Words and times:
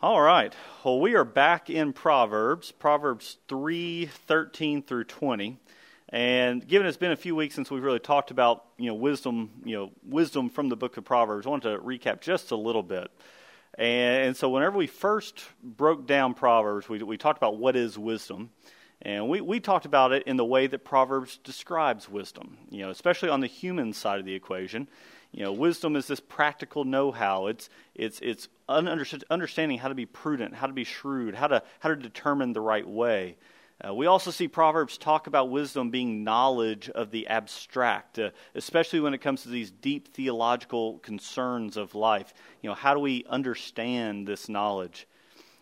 All 0.00 0.20
right. 0.20 0.54
Well, 0.84 1.00
we 1.00 1.16
are 1.16 1.24
back 1.24 1.68
in 1.68 1.92
Proverbs, 1.92 2.70
Proverbs 2.70 3.38
3 3.48 4.06
13 4.06 4.80
through 4.84 5.02
20. 5.02 5.58
And 6.10 6.64
given 6.68 6.86
it's 6.86 6.96
been 6.96 7.10
a 7.10 7.16
few 7.16 7.34
weeks 7.34 7.56
since 7.56 7.68
we've 7.68 7.82
really 7.82 7.98
talked 7.98 8.30
about, 8.30 8.66
you 8.76 8.86
know, 8.86 8.94
wisdom, 8.94 9.50
you 9.64 9.74
know, 9.74 9.90
wisdom 10.06 10.50
from 10.50 10.68
the 10.68 10.76
book 10.76 10.98
of 10.98 11.04
Proverbs, 11.04 11.48
I 11.48 11.50
wanted 11.50 11.72
to 11.72 11.78
recap 11.82 12.20
just 12.20 12.52
a 12.52 12.56
little 12.56 12.84
bit. 12.84 13.10
And, 13.76 14.26
and 14.26 14.36
so 14.36 14.48
whenever 14.50 14.78
we 14.78 14.86
first 14.86 15.42
broke 15.64 16.06
down 16.06 16.32
Proverbs, 16.34 16.88
we, 16.88 17.02
we 17.02 17.16
talked 17.16 17.38
about 17.38 17.56
what 17.56 17.74
is 17.74 17.98
wisdom. 17.98 18.50
And 19.02 19.28
we, 19.28 19.40
we 19.40 19.58
talked 19.58 19.84
about 19.84 20.12
it 20.12 20.22
in 20.28 20.36
the 20.36 20.44
way 20.44 20.68
that 20.68 20.84
Proverbs 20.84 21.38
describes 21.42 22.08
wisdom, 22.08 22.56
you 22.70 22.82
know, 22.82 22.90
especially 22.90 23.30
on 23.30 23.40
the 23.40 23.48
human 23.48 23.92
side 23.92 24.20
of 24.20 24.26
the 24.26 24.34
equation. 24.34 24.86
You 25.32 25.44
know, 25.44 25.52
wisdom 25.52 25.94
is 25.94 26.06
this 26.06 26.20
practical 26.20 26.84
know-how. 26.84 27.46
It's 27.46 27.68
it's 27.94 28.18
it's 28.20 28.48
understanding 28.68 29.78
how 29.78 29.88
to 29.88 29.94
be 29.94 30.06
prudent, 30.06 30.54
how 30.54 30.66
to 30.66 30.72
be 30.72 30.84
shrewd, 30.84 31.34
how 31.34 31.48
to 31.48 31.62
how 31.80 31.90
to 31.90 31.96
determine 31.96 32.52
the 32.52 32.60
right 32.60 32.88
way. 32.88 33.36
Uh, 33.86 33.94
we 33.94 34.06
also 34.06 34.32
see 34.32 34.48
Proverbs 34.48 34.98
talk 34.98 35.28
about 35.28 35.50
wisdom 35.50 35.90
being 35.90 36.24
knowledge 36.24 36.90
of 36.90 37.12
the 37.12 37.28
abstract, 37.28 38.18
uh, 38.18 38.30
especially 38.56 38.98
when 38.98 39.14
it 39.14 39.20
comes 39.20 39.42
to 39.42 39.48
these 39.48 39.70
deep 39.70 40.08
theological 40.08 40.98
concerns 40.98 41.76
of 41.76 41.94
life. 41.94 42.34
You 42.60 42.70
know, 42.70 42.74
how 42.74 42.94
do 42.94 43.00
we 43.00 43.24
understand 43.28 44.26
this 44.26 44.48
knowledge? 44.48 45.06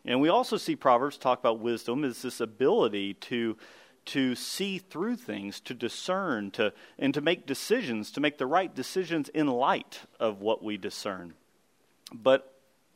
And 0.07 0.21
we 0.21 0.31
also 0.31 0.57
see 0.57 0.77
Proverbs 0.77 1.19
talk 1.19 1.41
about 1.41 1.59
wisdom 1.59 2.05
as 2.05 2.23
this 2.23 2.41
ability 2.41 3.15
to 3.15 3.59
to 4.07 4.35
see 4.35 4.79
through 4.79 5.17
things, 5.17 5.61
to 5.61 5.75
discern, 5.75 6.51
to 6.53 6.73
and 6.99 7.13
to 7.15 7.21
make 7.21 7.47
decisions, 7.47 8.11
to 8.13 8.21
make 8.21 8.39
the 8.39 8.47
right 8.47 8.75
decisions 8.75 9.29
in 9.29 9.47
light 9.47 10.03
of 10.19 10.41
what 10.41 10.63
we 10.63 10.77
discern. 10.77 11.35
But 12.13 12.53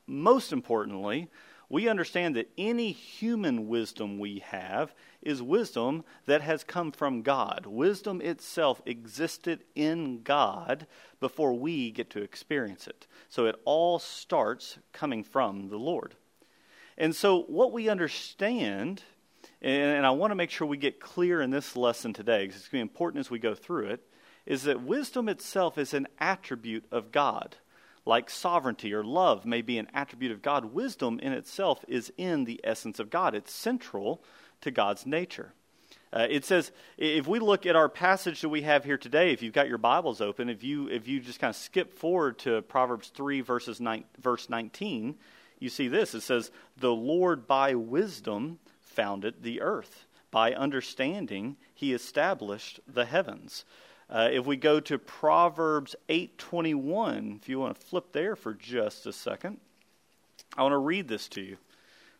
most 0.07 0.53
importantly, 0.53 1.29
we 1.71 1.89
understand 1.89 2.35
that 2.35 2.51
any 2.59 2.91
human 2.91 3.69
wisdom 3.69 4.19
we 4.19 4.41
have 4.41 4.93
is 5.23 5.41
wisdom 5.41 6.05
that 6.27 6.43
has 6.43 6.65
come 6.65 6.91
from 6.91 7.23
God. 7.23 7.65
Wisdom 7.65 8.21
itself 8.21 8.83
existed 8.85 9.63
in 9.77 10.23
God 10.23 10.89
before 11.21 11.55
we 11.55 11.93
get 11.93 12.11
to 12.11 12.23
experience 12.23 12.89
it. 12.89 13.07
So 13.29 13.47
it 13.47 13.55
all 13.65 14.01
starts 14.01 14.79
coming 14.93 15.23
from 15.23 15.69
the 15.69 15.79
Lord. 15.79 16.17
And 16.99 17.15
so, 17.15 17.43
what 17.43 17.73
we 17.73 17.89
understand, 17.89 19.05
and 19.63 20.07
I 20.07 20.11
want 20.11 20.31
to 20.31 20.37
make 20.37 20.51
sure 20.51 20.67
we 20.67 20.77
get 20.77 21.01
clear 21.01 21.43
in 21.43 21.51
this 21.51 21.77
lesson 21.77 22.13
today, 22.13 22.45
because 22.47 22.61
it's 22.61 22.69
going 22.69 22.83
to 22.83 22.87
be 22.87 22.91
important 22.91 23.21
as 23.21 23.31
we 23.31 23.39
go 23.39 23.55
through 23.55 23.87
it, 23.89 24.07
is 24.47 24.63
that 24.63 24.83
wisdom 24.83 25.29
itself 25.29 25.77
is 25.79 25.93
an 25.95 26.09
attribute 26.19 26.85
of 26.91 27.13
God. 27.13 27.57
Like 28.07 28.31
sovereignty 28.31 28.95
or 28.95 29.05
love 29.05 29.45
may 29.45 29.61
be 29.61 29.77
an 29.79 29.89
attribute 29.93 30.33
of 30.33 30.41
God, 30.41 30.67
wisdom 30.67 31.19
in 31.21 31.33
itself 31.33 31.85
is 31.87 32.13
in 32.17 32.45
the 32.45 32.61
essence 32.65 32.99
of 32.99 33.11
God. 33.11 33.35
It's 33.35 33.53
central 33.53 34.23
to 34.63 34.71
God's 34.71 35.05
nature. 35.05 35.53
Uh, 36.13 36.27
it 36.29 36.45
says, 36.45 36.73
if 36.97 37.29
we 37.29 37.39
look 37.39 37.67
at 37.67 37.77
our 37.77 37.89
passage 37.89 38.41
that 38.41 38.49
we 38.49 38.63
have 38.63 38.85
here 38.85 38.99
today, 38.99 39.33
if 39.33 39.43
you've 39.43 39.53
got 39.53 39.69
your 39.69 39.79
Bibles 39.79 40.21
open, 40.21 40.49
if 40.49 40.65
you, 40.65 40.89
if 40.89 41.07
you 41.07 41.21
just 41.21 41.39
kind 41.39 41.51
of 41.51 41.57
skip 41.57 41.93
forward 41.93 42.39
to 42.41 42.63
Proverbs 42.63 43.13
3, 43.15 43.43
verses 43.43 43.81
nine, 43.81 44.05
verse 44.19 44.49
19, 44.51 45.15
you 45.61 45.69
see 45.69 45.87
this. 45.87 46.15
It 46.15 46.23
says, 46.23 46.51
The 46.79 46.91
Lord 46.91 47.47
by 47.47 47.77
wisdom 47.77 48.59
founded 49.01 49.43
the 49.43 49.63
earth. 49.63 50.05
By 50.31 50.53
understanding, 50.53 51.57
he 51.75 51.95
established 51.95 52.81
the 52.87 53.07
heavens. 53.07 53.65
Uh, 54.11 54.29
if 54.31 54.45
we 54.45 54.59
go 54.59 54.79
to 54.79 54.99
Proverbs 54.99 55.97
8:21, 56.11 57.37
if 57.41 57.49
you 57.49 57.61
want 57.61 57.81
to 57.81 57.87
flip 57.87 58.13
there 58.13 58.37
for 58.37 58.53
just 58.53 59.07
a 59.07 59.13
second, 59.15 59.59
I 60.55 60.63
want 60.63 60.75
to 60.75 60.79
read 60.79 61.09
this 61.09 61.29
to 61.29 61.41
you. 61.41 61.57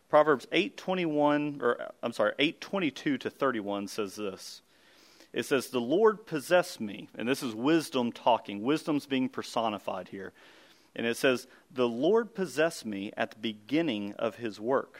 Proverbs 0.09 0.47
8:21 0.51 1.61
or 1.61 1.91
I'm 2.01 2.13
sorry, 2.13 2.33
8:22 2.39 3.19
to 3.19 3.29
31 3.29 3.87
says 3.87 4.15
this. 4.15 4.63
It 5.33 5.43
says, 5.43 5.69
"The 5.69 5.79
Lord 5.79 6.25
possessed 6.25 6.81
me." 6.81 7.09
And 7.15 7.29
this 7.29 7.43
is 7.43 7.53
wisdom 7.53 8.11
talking. 8.11 8.63
Wisdom's 8.63 9.05
being 9.05 9.29
personified 9.29 10.07
here. 10.07 10.33
And 10.95 11.05
it 11.05 11.17
says, 11.17 11.47
The 11.69 11.87
Lord 11.87 12.35
possessed 12.35 12.85
me 12.85 13.11
at 13.15 13.31
the 13.31 13.37
beginning 13.37 14.13
of 14.13 14.35
his 14.35 14.59
work, 14.59 14.99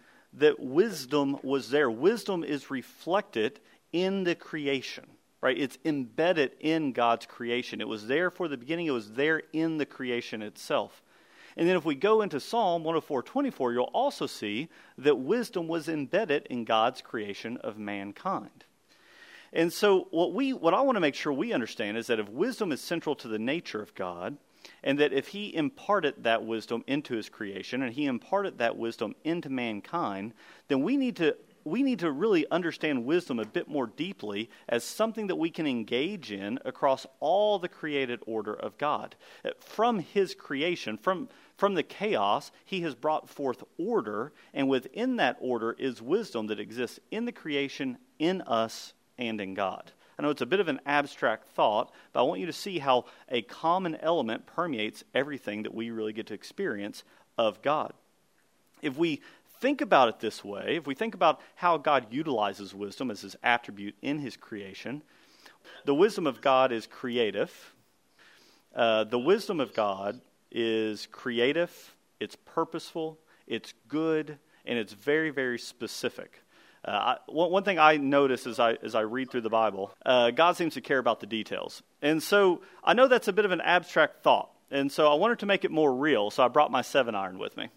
that 0.33 0.59
wisdom 0.59 1.37
was 1.43 1.69
there. 1.69 1.89
Wisdom 1.89 2.43
is 2.43 2.71
reflected 2.71 3.59
in 3.91 4.23
the 4.23 4.35
creation, 4.35 5.05
right? 5.41 5.57
It's 5.57 5.77
embedded 5.83 6.51
in 6.59 6.93
God's 6.93 7.25
creation. 7.25 7.81
It 7.81 7.87
was 7.87 8.07
there 8.07 8.29
for 8.29 8.47
the 8.47 8.57
beginning, 8.57 8.87
it 8.87 8.91
was 8.91 9.13
there 9.13 9.43
in 9.53 9.77
the 9.77 9.85
creation 9.85 10.41
itself. 10.41 11.03
And 11.57 11.67
then 11.67 11.75
if 11.75 11.83
we 11.83 11.95
go 11.95 12.21
into 12.21 12.39
Psalm 12.39 12.83
104:24, 12.83 13.73
you'll 13.73 13.83
also 13.93 14.25
see 14.25 14.69
that 14.97 15.17
wisdom 15.17 15.67
was 15.67 15.89
embedded 15.89 16.47
in 16.49 16.63
God's 16.63 17.01
creation 17.01 17.57
of 17.57 17.77
mankind. 17.77 18.63
And 19.53 19.73
so, 19.73 20.07
what, 20.11 20.33
we, 20.33 20.53
what 20.53 20.73
I 20.73 20.81
want 20.81 20.95
to 20.95 21.01
make 21.01 21.15
sure 21.15 21.33
we 21.33 21.51
understand 21.51 21.97
is 21.97 22.07
that 22.07 22.19
if 22.19 22.29
wisdom 22.29 22.71
is 22.71 22.79
central 22.79 23.15
to 23.15 23.27
the 23.27 23.39
nature 23.39 23.81
of 23.81 23.93
God, 23.95 24.37
and 24.83 24.99
that 24.99 25.13
if 25.13 25.29
He 25.29 25.55
imparted 25.55 26.23
that 26.23 26.43
wisdom 26.43 26.83
into 26.87 27.15
His 27.15 27.29
creation 27.29 27.81
and 27.81 27.93
He 27.93 28.05
imparted 28.05 28.57
that 28.57 28.77
wisdom 28.77 29.15
into 29.23 29.49
mankind, 29.49 30.33
then 30.67 30.81
we 30.81 30.97
need 30.97 31.15
to 31.17 31.35
we 31.63 31.83
need 31.83 31.99
to 31.99 32.11
really 32.11 32.45
understand 32.49 33.05
wisdom 33.05 33.39
a 33.39 33.45
bit 33.45 33.67
more 33.67 33.87
deeply 33.87 34.49
as 34.67 34.83
something 34.83 35.27
that 35.27 35.35
we 35.35 35.49
can 35.49 35.67
engage 35.67 36.31
in 36.31 36.59
across 36.65 37.05
all 37.19 37.59
the 37.59 37.69
created 37.69 38.19
order 38.25 38.53
of 38.53 38.77
God. 38.77 39.15
From 39.59 39.99
His 39.99 40.33
creation, 40.33 40.97
from, 40.97 41.29
from 41.57 41.75
the 41.75 41.83
chaos, 41.83 42.51
He 42.65 42.81
has 42.81 42.95
brought 42.95 43.29
forth 43.29 43.63
order, 43.77 44.33
and 44.53 44.69
within 44.69 45.17
that 45.17 45.37
order 45.39 45.73
is 45.77 46.01
wisdom 46.01 46.47
that 46.47 46.59
exists 46.59 46.99
in 47.11 47.25
the 47.25 47.31
creation, 47.31 47.97
in 48.17 48.41
us, 48.41 48.93
and 49.17 49.39
in 49.39 49.53
God. 49.53 49.91
I 50.21 50.23
know 50.23 50.29
it's 50.29 50.41
a 50.41 50.45
bit 50.45 50.59
of 50.59 50.67
an 50.67 50.79
abstract 50.85 51.47
thought, 51.47 51.91
but 52.13 52.19
I 52.19 52.23
want 52.23 52.41
you 52.41 52.45
to 52.45 52.53
see 52.53 52.77
how 52.77 53.05
a 53.27 53.41
common 53.41 53.95
element 53.95 54.45
permeates 54.45 55.03
everything 55.15 55.63
that 55.63 55.73
we 55.73 55.89
really 55.89 56.13
get 56.13 56.27
to 56.27 56.35
experience 56.35 57.03
of 57.39 57.63
God. 57.63 57.93
If 58.83 58.99
we 58.99 59.21
think 59.61 59.81
about 59.81 60.09
it 60.09 60.19
this 60.19 60.45
way, 60.45 60.75
if 60.75 60.85
we 60.85 60.93
think 60.93 61.15
about 61.15 61.41
how 61.55 61.77
God 61.77 62.05
utilizes 62.11 62.75
wisdom 62.75 63.09
as 63.09 63.21
his 63.21 63.35
attribute 63.41 63.95
in 64.03 64.19
his 64.19 64.37
creation, 64.37 65.01
the 65.85 65.95
wisdom 65.95 66.27
of 66.27 66.39
God 66.39 66.71
is 66.71 66.85
creative. 66.85 67.73
Uh, 68.75 69.05
the 69.05 69.17
wisdom 69.17 69.59
of 69.59 69.73
God 69.73 70.21
is 70.51 71.07
creative, 71.11 71.95
it's 72.19 72.35
purposeful, 72.45 73.17
it's 73.47 73.73
good, 73.87 74.37
and 74.67 74.77
it's 74.77 74.93
very, 74.93 75.31
very 75.31 75.57
specific. 75.57 76.43
Uh, 76.83 77.15
I, 77.15 77.17
one, 77.27 77.63
thing 77.63 77.77
I 77.77 77.97
notice 77.97 78.47
as 78.47 78.59
I, 78.59 78.73
as 78.81 78.95
I 78.95 79.01
read 79.01 79.29
through 79.29 79.41
the 79.41 79.49
Bible, 79.49 79.93
uh, 80.05 80.31
God 80.31 80.57
seems 80.57 80.73
to 80.73 80.81
care 80.81 80.97
about 80.97 81.19
the 81.19 81.27
details. 81.27 81.83
And 82.01 82.23
so 82.23 82.61
I 82.83 82.93
know 82.93 83.07
that's 83.07 83.27
a 83.27 83.33
bit 83.33 83.45
of 83.45 83.51
an 83.51 83.61
abstract 83.61 84.23
thought. 84.23 84.49
And 84.71 84.91
so 84.91 85.11
I 85.11 85.15
wanted 85.15 85.39
to 85.39 85.45
make 85.45 85.65
it 85.65 85.71
more 85.71 85.93
real, 85.93 86.31
so 86.31 86.43
I 86.43 86.47
brought 86.47 86.71
my 86.71 86.81
seven 86.81 87.13
iron 87.13 87.37
with 87.37 87.55
me. 87.57 87.69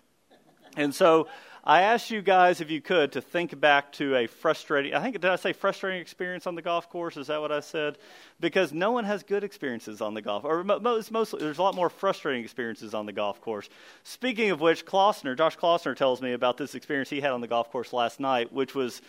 And 0.77 0.95
so 0.95 1.29
I 1.67 1.83
asked 1.83 2.11
you 2.11 2.21
guys, 2.21 2.61
if 2.61 2.71
you 2.71 2.83
could, 2.83 3.13
to 3.13 3.23
think 3.23 3.59
back 3.59 3.93
to 3.93 4.17
a 4.17 4.27
frustrating, 4.27 4.95
I 4.95 5.03
think, 5.03 5.15
did 5.15 5.31
I 5.31 5.37
say 5.37 5.55
frustrating 5.55 6.01
experience 6.01 6.47
on 6.47 6.57
the 6.57 6.63
golf 6.63 6.91
course? 6.91 7.17
Is 7.17 7.29
that 7.29 7.41
what 7.41 7.53
I 7.53 7.61
said? 7.61 7.97
Because 8.39 8.73
no 8.73 8.93
one 8.93 9.05
has 9.05 9.23
good 9.23 9.43
experiences 9.43 10.03
on 10.03 10.13
the 10.13 10.21
golf, 10.21 10.45
or 10.45 10.63
most, 10.63 11.11
mostly, 11.11 11.41
there's 11.41 11.57
a 11.57 11.63
lot 11.63 11.75
more 11.75 11.89
frustrating 11.89 12.45
experiences 12.45 12.93
on 12.93 13.07
the 13.07 13.13
golf 13.13 13.41
course. 13.41 13.71
Speaking 14.03 14.51
of 14.51 14.61
which, 14.61 14.85
Klossner, 14.85 15.37
Josh 15.37 15.57
Klossner 15.57 15.97
tells 15.97 16.21
me 16.21 16.35
about 16.35 16.59
this 16.59 16.75
experience 16.75 17.09
he 17.09 17.23
had 17.23 17.31
on 17.31 17.41
the 17.41 17.49
golf 17.49 17.71
course 17.71 17.95
last 17.95 18.21
night, 18.21 18.53
which 18.53 18.75
was 18.75 19.01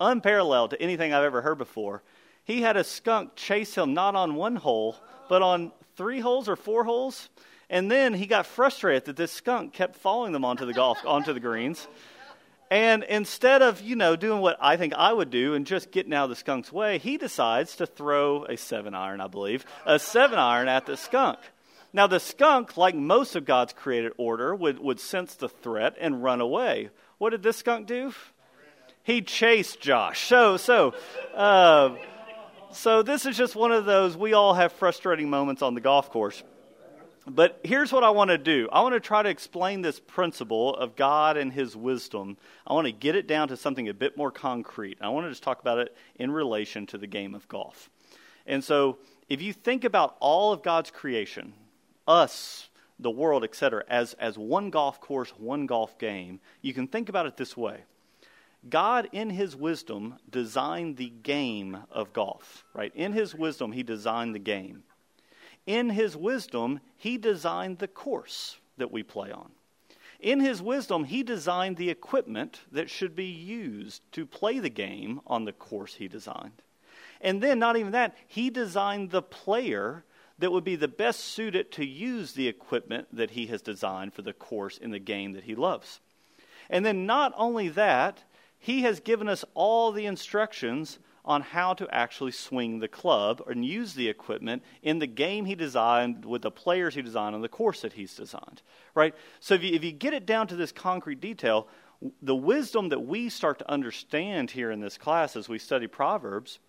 unparalleled 0.00 0.70
to 0.70 0.80
anything 0.80 1.12
I've 1.12 1.24
ever 1.24 1.42
heard 1.42 1.58
before. 1.58 2.02
He 2.44 2.62
had 2.62 2.78
a 2.78 2.84
skunk 2.84 3.36
chase 3.36 3.74
him 3.74 3.92
not 3.92 4.14
on 4.14 4.34
one 4.34 4.56
hole, 4.56 4.96
but 5.28 5.42
on 5.42 5.72
three 5.96 6.20
holes 6.20 6.48
or 6.48 6.56
four 6.56 6.84
holes. 6.84 7.28
And 7.70 7.90
then 7.90 8.14
he 8.14 8.26
got 8.26 8.46
frustrated 8.46 9.04
that 9.06 9.16
this 9.16 9.32
skunk 9.32 9.74
kept 9.74 9.96
following 9.96 10.32
them 10.32 10.44
onto 10.44 10.64
the 10.64 10.72
golf 10.72 10.98
onto 11.04 11.32
the 11.32 11.40
greens. 11.40 11.86
And 12.70 13.02
instead 13.04 13.62
of, 13.62 13.80
you 13.80 13.96
know, 13.96 14.14
doing 14.14 14.40
what 14.40 14.58
I 14.60 14.76
think 14.76 14.92
I 14.94 15.12
would 15.12 15.30
do 15.30 15.54
and 15.54 15.66
just 15.66 15.90
getting 15.90 16.12
out 16.12 16.24
of 16.24 16.30
the 16.30 16.36
skunk's 16.36 16.70
way, 16.70 16.98
he 16.98 17.16
decides 17.16 17.76
to 17.76 17.86
throw 17.86 18.44
a 18.44 18.56
seven 18.56 18.94
iron, 18.94 19.20
I 19.20 19.26
believe, 19.26 19.64
a 19.86 19.98
seven 19.98 20.38
iron 20.38 20.68
at 20.68 20.84
the 20.84 20.96
skunk. 20.96 21.38
Now, 21.92 22.06
the 22.06 22.20
skunk, 22.20 22.76
like 22.76 22.94
most 22.94 23.34
of 23.36 23.46
God's 23.46 23.72
created 23.72 24.12
order, 24.18 24.54
would, 24.54 24.78
would 24.78 25.00
sense 25.00 25.34
the 25.34 25.48
threat 25.48 25.96
and 25.98 26.22
run 26.22 26.42
away. 26.42 26.90
What 27.16 27.30
did 27.30 27.42
this 27.42 27.56
skunk 27.56 27.86
do? 27.86 28.12
He 29.02 29.22
chased 29.22 29.80
Josh. 29.80 30.26
So, 30.26 30.58
so, 30.58 30.92
uh, 31.34 31.94
so 32.72 33.02
this 33.02 33.24
is 33.24 33.38
just 33.38 33.56
one 33.56 33.72
of 33.72 33.86
those. 33.86 34.14
We 34.14 34.34
all 34.34 34.52
have 34.52 34.72
frustrating 34.72 35.30
moments 35.30 35.62
on 35.62 35.74
the 35.74 35.80
golf 35.80 36.10
course. 36.10 36.42
But 37.28 37.60
here's 37.62 37.92
what 37.92 38.04
I 38.04 38.10
want 38.10 38.30
to 38.30 38.38
do 38.38 38.68
I 38.72 38.80
want 38.80 38.94
to 38.94 39.00
try 39.00 39.22
to 39.22 39.28
explain 39.28 39.82
this 39.82 40.00
principle 40.00 40.74
of 40.74 40.96
God 40.96 41.36
and 41.36 41.52
His 41.52 41.76
wisdom. 41.76 42.38
I 42.66 42.72
want 42.72 42.86
to 42.86 42.92
get 42.92 43.16
it 43.16 43.26
down 43.26 43.48
to 43.48 43.56
something 43.56 43.88
a 43.88 43.94
bit 43.94 44.16
more 44.16 44.30
concrete. 44.30 44.98
I 45.00 45.10
want 45.10 45.26
to 45.26 45.30
just 45.30 45.42
talk 45.42 45.60
about 45.60 45.78
it 45.78 45.94
in 46.16 46.30
relation 46.30 46.86
to 46.86 46.98
the 46.98 47.06
game 47.06 47.34
of 47.34 47.46
golf. 47.48 47.90
And 48.46 48.64
so, 48.64 48.98
if 49.28 49.42
you 49.42 49.52
think 49.52 49.84
about 49.84 50.16
all 50.20 50.52
of 50.52 50.62
God's 50.62 50.90
creation, 50.90 51.52
us, 52.06 52.70
the 52.98 53.10
world, 53.10 53.44
etc., 53.44 53.84
as, 53.88 54.14
as 54.14 54.38
one 54.38 54.70
golf 54.70 54.98
course, 54.98 55.30
one 55.36 55.66
golf 55.66 55.98
game, 55.98 56.40
you 56.62 56.72
can 56.72 56.88
think 56.88 57.10
about 57.10 57.26
it 57.26 57.36
this 57.36 57.56
way. 57.56 57.82
God, 58.70 59.08
in 59.12 59.28
His 59.28 59.54
wisdom, 59.54 60.16
designed 60.30 60.96
the 60.96 61.10
game 61.10 61.76
of 61.90 62.14
golf, 62.14 62.64
right? 62.72 62.92
In 62.94 63.12
His 63.12 63.34
wisdom, 63.34 63.72
He 63.72 63.82
designed 63.82 64.34
the 64.34 64.40
game 64.40 64.82
in 65.68 65.90
his 65.90 66.16
wisdom, 66.16 66.80
he 66.96 67.18
designed 67.18 67.78
the 67.78 67.86
course 67.86 68.56
that 68.78 68.90
we 68.90 69.02
play 69.02 69.30
on. 69.30 69.50
In 70.18 70.40
his 70.40 70.62
wisdom, 70.62 71.04
he 71.04 71.22
designed 71.22 71.76
the 71.76 71.90
equipment 71.90 72.60
that 72.72 72.88
should 72.88 73.14
be 73.14 73.26
used 73.26 74.00
to 74.12 74.24
play 74.24 74.58
the 74.60 74.70
game 74.70 75.20
on 75.26 75.44
the 75.44 75.52
course 75.52 75.94
he 75.94 76.08
designed. 76.08 76.62
And 77.20 77.42
then, 77.42 77.58
not 77.58 77.76
even 77.76 77.92
that, 77.92 78.16
he 78.26 78.48
designed 78.48 79.10
the 79.10 79.20
player 79.20 80.04
that 80.38 80.50
would 80.50 80.64
be 80.64 80.76
the 80.76 80.88
best 80.88 81.20
suited 81.20 81.70
to 81.72 81.84
use 81.84 82.32
the 82.32 82.48
equipment 82.48 83.08
that 83.12 83.32
he 83.32 83.46
has 83.48 83.60
designed 83.60 84.14
for 84.14 84.22
the 84.22 84.32
course 84.32 84.78
in 84.78 84.90
the 84.90 84.98
game 84.98 85.32
that 85.32 85.44
he 85.44 85.54
loves. 85.54 86.00
And 86.70 86.84
then, 86.84 87.04
not 87.04 87.34
only 87.36 87.68
that, 87.68 88.24
he 88.58 88.82
has 88.82 89.00
given 89.00 89.28
us 89.28 89.44
all 89.54 89.92
the 89.92 90.06
instructions 90.06 90.98
on 91.28 91.42
how 91.42 91.74
to 91.74 91.86
actually 91.94 92.32
swing 92.32 92.78
the 92.78 92.88
club 92.88 93.42
and 93.46 93.62
use 93.62 93.92
the 93.92 94.08
equipment 94.08 94.62
in 94.82 94.98
the 94.98 95.06
game 95.06 95.44
he 95.44 95.54
designed 95.54 96.24
with 96.24 96.40
the 96.40 96.50
players 96.50 96.94
he 96.94 97.02
designed 97.02 97.34
on 97.34 97.42
the 97.42 97.48
course 97.48 97.82
that 97.82 97.92
he's 97.92 98.14
designed. 98.14 98.62
Right? 98.94 99.14
So 99.38 99.54
if 99.54 99.62
you, 99.62 99.74
if 99.74 99.84
you 99.84 99.92
get 99.92 100.14
it 100.14 100.24
down 100.24 100.46
to 100.48 100.56
this 100.56 100.72
concrete 100.72 101.20
detail, 101.20 101.68
the 102.22 102.34
wisdom 102.34 102.88
that 102.88 103.00
we 103.00 103.28
start 103.28 103.58
to 103.58 103.70
understand 103.70 104.50
here 104.50 104.70
in 104.70 104.80
this 104.80 104.96
class 104.96 105.36
as 105.36 105.50
we 105.50 105.58
study 105.58 105.86
Proverbs 105.86 106.60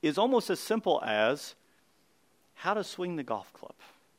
is 0.00 0.16
almost 0.16 0.48
as 0.48 0.60
simple 0.60 1.02
as 1.04 1.56
how 2.54 2.74
to 2.74 2.84
swing 2.84 3.16
the 3.16 3.24
golf 3.24 3.52
club. 3.52 3.74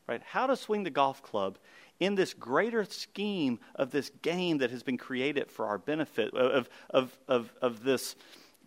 Right? 0.07 0.21
How 0.21 0.47
to 0.47 0.57
swing 0.57 0.83
the 0.83 0.89
golf 0.89 1.23
club 1.23 1.57
in 2.01 2.15
this 2.15 2.33
greater 2.33 2.83
scheme 2.83 3.59
of 3.75 3.91
this 3.91 4.11
game 4.21 4.57
that 4.57 4.71
has 4.71 4.83
been 4.83 4.97
created 4.97 5.49
for 5.49 5.67
our 5.67 5.77
benefit, 5.77 6.33
of, 6.33 6.67
of, 6.89 7.17
of, 7.29 7.53
of 7.61 7.83
this 7.85 8.17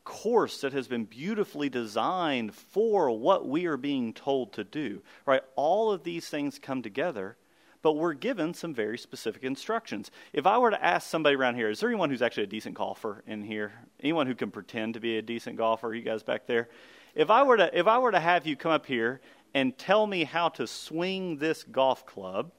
course 0.06 0.62
that 0.62 0.73
has 0.73 0.88
been 0.88 1.05
beautifully 1.05 1.69
designed 1.69 2.55
for 2.55 3.11
what 3.11 3.47
we 3.47 3.67
are 3.67 3.76
being 3.76 4.14
told 4.14 4.55
to 4.55 4.64
do. 4.64 5.03
Right? 5.26 5.43
All 5.56 5.93
of 5.93 6.05
these 6.05 6.29
things 6.29 6.58
come 6.58 6.81
together, 6.81 7.37
but 7.82 7.93
we're 7.93 8.14
given 8.14 8.55
some 8.55 8.73
very 8.73 8.97
specific 8.97 9.43
instructions. 9.43 10.11
If 10.32 10.47
I 10.47 10.56
were 10.56 10.70
to 10.70 10.82
ask 10.82 11.11
somebody 11.11 11.37
around 11.37 11.56
here, 11.56 11.69
is 11.69 11.81
there 11.81 11.91
anyone 11.91 12.08
who's 12.08 12.23
actually 12.23 12.44
a 12.44 12.47
decent 12.47 12.75
golfer 12.75 13.23
in 13.26 13.43
here? 13.43 13.73
Anyone 14.03 14.26
who 14.26 14.35
can 14.35 14.50
pretend 14.50 14.94
to 14.94 15.00
be 15.00 15.19
a 15.19 15.23
decent 15.23 15.56
golfer? 15.56 15.94
You 15.94 16.03
guys 16.03 16.23
back 16.23 16.47
there? 16.47 16.70
If 17.14 17.29
I 17.29 17.43
were 17.43 17.58
to 17.58 17.79
if 17.79 17.87
I 17.87 17.99
were 17.99 18.12
to 18.12 18.20
have 18.20 18.47
you 18.47 18.56
come 18.56 18.73
up 18.73 18.87
here 18.87 19.20
and 19.53 19.76
tell 19.76 20.06
me 20.06 20.25
how 20.25 20.49
to 20.50 20.67
swing 20.67 21.37
this 21.38 21.64
golf 21.64 22.06
club, 22.06 22.53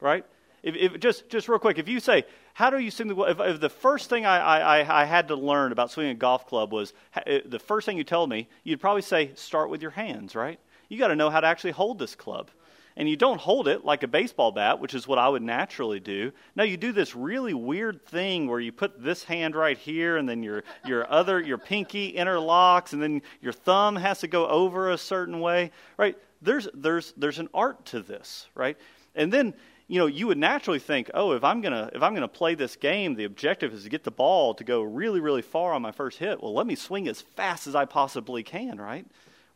right? 0.00 0.24
If, 0.64 0.76
if, 0.76 1.00
just, 1.00 1.28
just 1.28 1.46
real 1.46 1.58
quick, 1.58 1.78
if 1.78 1.88
you 1.88 2.00
say, 2.00 2.24
how 2.54 2.70
do 2.70 2.78
you 2.78 2.90
swing 2.90 3.08
the 3.08 3.22
if, 3.24 3.38
if 3.38 3.60
the 3.60 3.68
first 3.68 4.08
thing 4.08 4.24
I, 4.24 4.80
I, 4.80 5.02
I 5.02 5.04
had 5.04 5.28
to 5.28 5.36
learn 5.36 5.72
about 5.72 5.90
swinging 5.90 6.12
a 6.12 6.18
golf 6.18 6.46
club 6.46 6.72
was 6.72 6.94
eh, 7.26 7.40
the 7.44 7.58
first 7.58 7.84
thing 7.84 7.98
you 7.98 8.04
told 8.04 8.30
me, 8.30 8.48
you'd 8.64 8.80
probably 8.80 9.02
say, 9.02 9.32
start 9.34 9.68
with 9.68 9.82
your 9.82 9.90
hands, 9.90 10.34
right? 10.34 10.58
You 10.88 10.98
got 10.98 11.08
to 11.08 11.16
know 11.16 11.28
how 11.28 11.40
to 11.40 11.46
actually 11.46 11.72
hold 11.72 11.98
this 11.98 12.14
club. 12.14 12.50
And 12.96 13.08
you 13.08 13.16
don't 13.16 13.40
hold 13.40 13.68
it 13.68 13.84
like 13.84 14.04
a 14.04 14.08
baseball 14.08 14.52
bat, 14.52 14.78
which 14.80 14.94
is 14.94 15.06
what 15.06 15.18
I 15.18 15.28
would 15.28 15.42
naturally 15.42 16.00
do. 16.00 16.32
No, 16.56 16.62
you 16.62 16.78
do 16.78 16.92
this 16.92 17.14
really 17.14 17.52
weird 17.52 18.06
thing 18.06 18.48
where 18.48 18.60
you 18.60 18.72
put 18.72 19.02
this 19.02 19.24
hand 19.24 19.56
right 19.56 19.76
here, 19.76 20.16
and 20.16 20.26
then 20.28 20.42
your, 20.42 20.62
your 20.86 21.10
other, 21.10 21.40
your 21.40 21.58
pinky 21.58 22.12
interlocks, 22.12 22.92
and 22.92 23.02
then 23.02 23.20
your 23.42 23.52
thumb 23.52 23.96
has 23.96 24.20
to 24.20 24.28
go 24.28 24.46
over 24.46 24.90
a 24.90 24.96
certain 24.96 25.40
way, 25.40 25.72
right? 25.98 26.16
There's, 26.40 26.68
there's, 26.72 27.12
there's 27.16 27.40
an 27.40 27.48
art 27.52 27.84
to 27.86 28.00
this, 28.00 28.46
right? 28.54 28.78
And 29.16 29.32
then 29.32 29.54
you 29.86 29.98
know, 29.98 30.06
you 30.06 30.26
would 30.26 30.38
naturally 30.38 30.78
think, 30.78 31.10
oh, 31.12 31.32
if 31.32 31.44
I'm 31.44 31.60
gonna 31.60 31.90
if 31.94 32.02
I'm 32.02 32.14
gonna 32.14 32.28
play 32.28 32.54
this 32.54 32.76
game, 32.76 33.14
the 33.14 33.24
objective 33.24 33.72
is 33.74 33.84
to 33.84 33.90
get 33.90 34.04
the 34.04 34.10
ball 34.10 34.54
to 34.54 34.64
go 34.64 34.82
really, 34.82 35.20
really 35.20 35.42
far 35.42 35.72
on 35.72 35.82
my 35.82 35.92
first 35.92 36.18
hit. 36.18 36.42
Well, 36.42 36.54
let 36.54 36.66
me 36.66 36.74
swing 36.74 37.06
as 37.06 37.20
fast 37.20 37.66
as 37.66 37.74
I 37.74 37.84
possibly 37.84 38.42
can, 38.42 38.80
right? 38.80 39.06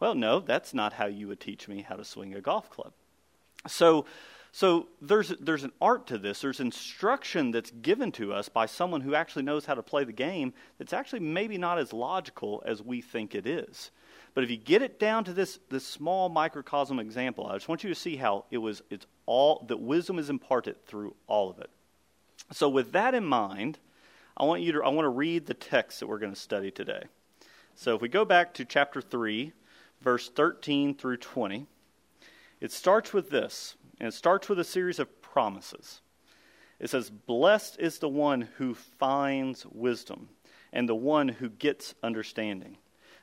Well, 0.01 0.15
no, 0.15 0.41
that's 0.41 0.75
not 0.75 0.93
how 0.93 1.07
you 1.07 1.29
would 1.29 1.41
teach 1.41 1.67
me 1.67 1.83
how 1.83 1.97
to 1.97 2.05
swing 2.05 2.35
a 2.35 2.41
golf 2.41 2.71
club. 2.71 2.93
So, 3.67 4.05
so 4.53 4.89
there's 5.01 5.31
there's 5.41 5.65
an 5.65 5.73
art 5.81 6.07
to 6.09 6.19
this. 6.19 6.43
There's 6.43 6.61
instruction 6.61 7.51
that's 7.51 7.71
given 7.71 8.13
to 8.13 8.33
us 8.33 8.51
by 8.51 8.67
someone 8.67 9.01
who 9.01 9.15
actually 9.15 9.43
knows 9.45 9.65
how 9.65 9.75
to 9.75 9.83
play 9.83 10.05
the 10.05 10.13
game. 10.13 10.53
That's 10.79 10.93
actually 10.93 11.21
maybe 11.21 11.57
not 11.57 11.79
as 11.79 11.93
logical 11.93 12.63
as 12.67 12.83
we 12.83 13.01
think 13.01 13.35
it 13.35 13.47
is. 13.47 13.91
But 14.39 14.45
if 14.45 14.53
you 14.53 14.57
get 14.57 14.83
it 14.83 15.01
down 15.01 15.25
to 15.25 15.33
this, 15.33 15.59
this 15.69 15.85
small 15.85 16.29
microcosm 16.29 17.01
example, 17.01 17.49
I 17.49 17.55
just 17.55 17.69
want 17.69 17.83
you 17.83 17.89
to 17.89 17.95
see 17.97 18.15
how 18.15 18.45
it 18.53 18.59
was 18.59 18.85
it's 18.89 19.05
all 19.27 19.65
that 19.67 19.81
wisdom 19.81 20.17
is 20.17 20.31
imparted 20.31 20.87
through 20.87 21.17
all 21.27 21.51
of 21.51 21.59
it. 21.59 21.69
So 22.53 22.69
with 22.69 22.93
that 22.93 23.17
in 23.17 23.25
mind, 23.25 23.81
I 24.37 24.45
want 24.45 24.63
you 24.63 24.71
to 24.71 24.85
I 24.85 24.91
want 24.91 25.07
to 25.07 25.09
read 25.09 25.47
the 25.47 25.55
text 25.55 25.99
that 25.99 26.07
we're 26.07 26.21
going 26.21 26.33
to 26.33 26.39
study 26.39 26.71
today. 26.71 27.03
So 27.75 27.97
if 27.97 28.01
we 28.01 28.09
go 28.09 28.25
back 28.25 28.55
to 28.55 28.65
chapter 28.65 29.01
3, 29.01 29.55
verse 30.03 30.29
13 30.29 30.95
through 30.95 31.17
20, 31.17 31.67
it 32.61 32.71
starts 32.71 33.13
with 33.13 33.31
this, 33.31 33.75
and 33.99 34.07
it 34.07 34.15
starts 34.15 34.49
with 34.49 34.61
a 34.61 34.65
series 34.65 35.01
of 35.01 35.21
promises. 35.21 36.01
It 36.79 36.91
says, 36.91 37.11
Blessed 37.11 37.81
is 37.81 37.99
the 37.99 38.09
one 38.09 38.43
who 38.59 38.75
finds 38.75 39.67
wisdom, 39.67 40.29
and 40.73 40.89
the 40.89 40.95
one 40.95 41.27
who 41.27 41.49
gets 41.49 41.97
understanding. 42.05 42.77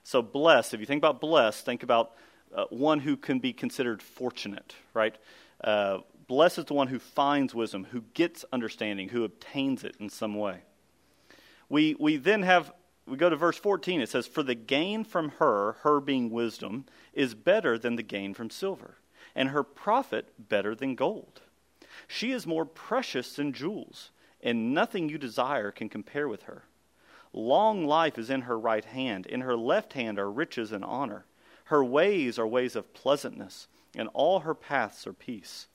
So, 0.06 0.22
blessed, 0.22 0.76
if 0.76 0.80
you 0.80 0.86
think 0.86 1.00
about 1.00 1.20
blessed, 1.20 1.66
think 1.66 1.82
about 1.82 2.12
uh, 2.56 2.66
one 2.70 3.00
who 3.00 3.18
can 3.18 3.40
be 3.40 3.54
considered 3.54 4.04
fortunate, 4.04 4.76
right? 4.94 5.18
Uh, 5.64 6.02
blessed 6.28 6.60
is 6.60 6.66
the 6.66 6.76
one 6.76 6.90
who 6.90 7.00
finds 7.00 7.56
wisdom, 7.56 7.88
who 7.90 8.04
gets 8.14 8.46
understanding, 8.54 9.10
who 9.10 9.24
obtains 9.24 9.84
it 9.84 9.96
in 10.00 10.12
some 10.12 10.36
way. 10.36 10.60
We, 11.70 11.96
we 12.00 12.18
then 12.18 12.44
have, 12.44 12.72
we 13.08 13.18
go 13.18 13.32
to 13.32 13.36
verse 13.36 13.58
14. 13.58 14.00
It 14.00 14.10
says, 14.10 14.28
For 14.28 14.44
the 14.44 14.54
gain 14.54 15.06
from 15.06 15.30
her, 15.40 15.78
her 15.82 16.00
being 16.00 16.30
wisdom, 16.30 16.86
is 17.12 17.34
better 17.34 17.80
than 17.80 17.96
the 17.96 18.04
gain 18.04 18.36
from 18.36 18.52
silver, 18.52 19.00
and 19.34 19.50
her 19.50 19.64
profit 19.64 20.28
better 20.38 20.76
than 20.76 20.94
gold. 20.94 21.42
She 22.08 22.32
is 22.32 22.46
more 22.46 22.66
precious 22.66 23.36
than 23.36 23.54
jewels, 23.54 24.12
and 24.40 24.72
nothing 24.72 25.10
you 25.10 25.18
desire 25.18 25.72
can 25.72 25.90
compare 25.90 26.28
with 26.28 26.44
her. 26.44 26.66
Long 27.38 27.86
life 27.86 28.18
is 28.18 28.30
in 28.30 28.44
her 28.44 28.58
right 28.58 28.86
hand. 28.86 29.26
In 29.26 29.42
her 29.42 29.58
left 29.58 29.92
hand 29.92 30.18
are 30.18 30.32
riches 30.32 30.72
and 30.72 30.86
honor. 30.86 31.26
Her 31.66 31.84
ways 31.84 32.40
are 32.40 32.48
ways 32.48 32.78
of 32.78 32.94
pleasantness, 32.94 33.68
and 33.94 34.08
all 34.14 34.40
her 34.40 34.56
paths 34.56 35.06
are 35.06 35.14
peace. 35.14 35.68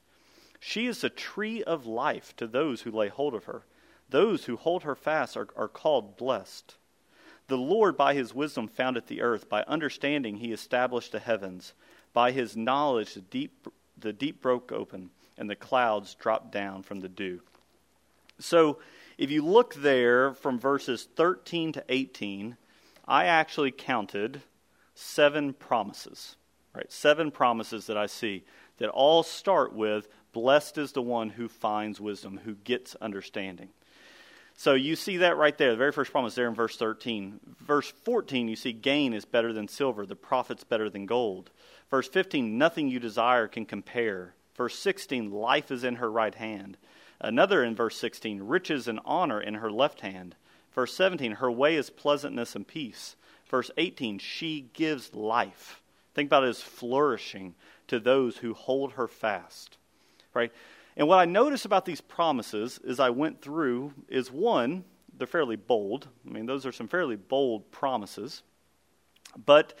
She 0.59 0.87
is 0.87 1.03
a 1.03 1.09
tree 1.09 1.61
of 1.63 1.85
life 1.85 2.35
to 2.37 2.47
those 2.47 2.81
who 2.81 2.91
lay 2.91 3.09
hold 3.09 3.35
of 3.35 3.43
her. 3.43 3.63
Those 4.09 4.45
who 4.45 4.57
hold 4.57 4.81
her 4.83 4.95
fast 4.95 5.37
are, 5.37 5.49
are 5.55 5.67
called 5.67 6.17
blessed. 6.17 6.77
The 7.47 7.57
Lord, 7.57 7.95
by 7.95 8.15
his 8.15 8.33
wisdom, 8.33 8.67
founded 8.67 9.05
the 9.05 9.21
earth. 9.21 9.47
By 9.47 9.61
understanding, 9.63 10.37
he 10.37 10.51
established 10.51 11.11
the 11.11 11.19
heavens. 11.19 11.73
By 12.11 12.31
his 12.31 12.57
knowledge, 12.57 13.13
the 13.13 13.21
deep, 13.21 13.67
the 13.97 14.13
deep 14.13 14.41
broke 14.41 14.71
open, 14.71 15.11
and 15.37 15.47
the 15.47 15.55
clouds 15.55 16.15
dropped 16.15 16.51
down 16.51 16.81
from 16.81 17.01
the 17.01 17.09
dew. 17.09 17.41
So, 18.39 18.79
if 19.21 19.29
you 19.29 19.45
look 19.45 19.75
there 19.75 20.33
from 20.33 20.57
verses 20.57 21.07
13 21.15 21.73
to 21.73 21.83
18, 21.87 22.57
I 23.07 23.25
actually 23.25 23.69
counted 23.69 24.41
seven 24.95 25.53
promises, 25.53 26.37
right? 26.75 26.91
Seven 26.91 27.29
promises 27.29 27.85
that 27.85 27.97
I 27.97 28.07
see 28.07 28.43
that 28.79 28.89
all 28.89 29.21
start 29.21 29.73
with 29.73 30.07
Blessed 30.33 30.79
is 30.79 30.93
the 30.93 31.03
one 31.03 31.29
who 31.29 31.47
finds 31.47 32.01
wisdom, 32.01 32.39
who 32.43 32.55
gets 32.55 32.95
understanding. 32.95 33.69
So 34.55 34.73
you 34.73 34.95
see 34.95 35.17
that 35.17 35.37
right 35.37 35.55
there. 35.55 35.69
The 35.69 35.77
very 35.77 35.91
first 35.91 36.11
promise 36.11 36.33
there 36.33 36.47
in 36.47 36.55
verse 36.55 36.77
13. 36.77 37.39
Verse 37.59 37.91
14, 38.03 38.47
you 38.47 38.55
see 38.55 38.73
gain 38.73 39.13
is 39.13 39.25
better 39.25 39.53
than 39.53 39.67
silver, 39.67 40.07
the 40.07 40.15
profit's 40.15 40.63
better 40.63 40.89
than 40.89 41.05
gold. 41.05 41.51
Verse 41.91 42.07
15, 42.07 42.57
nothing 42.57 42.87
you 42.87 42.99
desire 42.99 43.47
can 43.47 43.67
compare. 43.67 44.33
Verse 44.55 44.79
16, 44.79 45.29
life 45.29 45.69
is 45.69 45.83
in 45.83 45.97
her 45.97 46.09
right 46.11 46.33
hand. 46.33 46.77
Another 47.23 47.63
in 47.63 47.75
verse 47.75 47.97
16, 47.97 48.41
riches 48.43 48.87
and 48.87 48.99
honor 49.05 49.39
in 49.39 49.55
her 49.55 49.71
left 49.71 50.01
hand. 50.01 50.35
Verse 50.73 50.93
17, 50.95 51.33
her 51.33 51.51
way 51.51 51.75
is 51.75 51.89
pleasantness 51.89 52.55
and 52.55 52.67
peace. 52.67 53.15
Verse 53.47 53.69
18, 53.77 54.17
she 54.17 54.69
gives 54.73 55.13
life. 55.13 55.81
Think 56.13 56.27
about 56.27 56.43
it 56.43 56.49
as 56.49 56.61
flourishing 56.61 57.53
to 57.87 57.99
those 57.99 58.37
who 58.37 58.53
hold 58.53 58.93
her 58.93 59.07
fast. 59.07 59.77
Right? 60.33 60.51
And 60.97 61.07
what 61.07 61.19
I 61.19 61.25
notice 61.25 61.65
about 61.65 61.85
these 61.85 62.01
promises 62.01 62.79
as 62.87 62.99
I 62.99 63.11
went 63.11 63.41
through 63.41 63.93
is 64.09 64.31
one, 64.31 64.83
they're 65.17 65.27
fairly 65.27 65.55
bold. 65.55 66.07
I 66.27 66.31
mean, 66.31 66.45
those 66.45 66.65
are 66.65 66.71
some 66.71 66.87
fairly 66.87 67.15
bold 67.15 67.69
promises. 67.71 68.41
But 69.45 69.73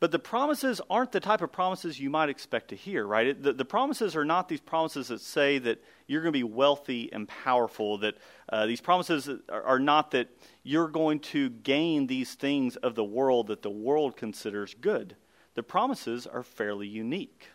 but 0.00 0.10
the 0.10 0.18
promises 0.18 0.80
aren't 0.88 1.12
the 1.12 1.20
type 1.20 1.42
of 1.42 1.52
promises 1.52 2.00
you 2.00 2.08
might 2.08 2.30
expect 2.30 2.68
to 2.68 2.76
hear, 2.76 3.06
right? 3.06 3.26
It, 3.26 3.42
the, 3.42 3.52
the, 3.52 3.66
promises 3.66 4.16
are 4.16 4.24
not 4.24 4.48
these 4.48 4.60
promises 4.60 5.08
that 5.08 5.20
say 5.20 5.58
that 5.58 5.84
you're 6.06 6.22
going 6.22 6.32
to 6.32 6.38
be 6.38 6.42
wealthy 6.42 7.12
and 7.12 7.28
powerful, 7.28 7.98
that 7.98 8.14
uh, 8.48 8.64
these 8.64 8.80
promises 8.80 9.28
are, 9.50 9.62
are, 9.62 9.78
not 9.78 10.10
that 10.12 10.28
you're 10.62 10.88
going 10.88 11.20
to 11.20 11.50
gain 11.50 12.06
these 12.06 12.34
things 12.34 12.76
of 12.76 12.94
the 12.94 13.04
world 13.04 13.48
that 13.48 13.60
the 13.60 13.70
world 13.70 14.16
considers 14.16 14.74
good. 14.74 15.16
The 15.54 15.62
promises 15.62 16.26
are 16.26 16.42
fairly 16.42 16.88
unique. 16.88 17.48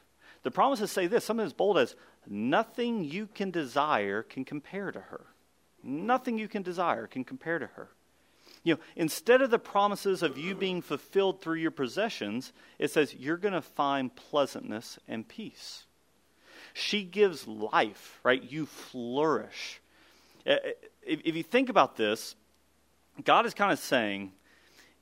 The 0.43 0.51
promises 0.51 0.91
say 0.91 1.07
this 1.07 1.25
something 1.25 1.45
as 1.45 1.53
bold 1.53 1.79
as, 1.79 1.95
Nothing 2.27 3.03
you 3.03 3.25
can 3.25 3.49
desire 3.49 4.21
can 4.21 4.45
compare 4.45 4.91
to 4.91 4.99
her. 4.99 5.25
Nothing 5.83 6.37
you 6.37 6.47
can 6.47 6.61
desire 6.61 7.07
can 7.07 7.23
compare 7.23 7.57
to 7.57 7.67
her. 7.67 7.89
You 8.65 8.73
know, 8.73 8.79
instead 8.95 9.43
of 9.43 9.51
the 9.51 9.59
promises 9.59 10.23
of 10.23 10.39
you 10.39 10.55
being 10.55 10.81
fulfilled 10.81 11.39
through 11.39 11.59
your 11.59 11.71
possessions, 11.71 12.51
it 12.79 12.89
says 12.89 13.13
you're 13.13 13.37
going 13.37 13.53
to 13.53 13.61
find 13.61 14.13
pleasantness 14.13 14.97
and 15.07 15.25
peace. 15.25 15.85
She 16.73 17.03
gives 17.03 17.47
life, 17.47 18.19
right? 18.23 18.41
You 18.43 18.65
flourish. 18.65 19.79
Uh, 20.47 20.53
uh, 20.53 20.57
if 21.03 21.35
you 21.35 21.43
think 21.43 21.69
about 21.69 21.95
this, 21.95 22.35
God 23.23 23.45
is 23.45 23.53
kind 23.53 23.71
of 23.71 23.77
saying, 23.77 24.31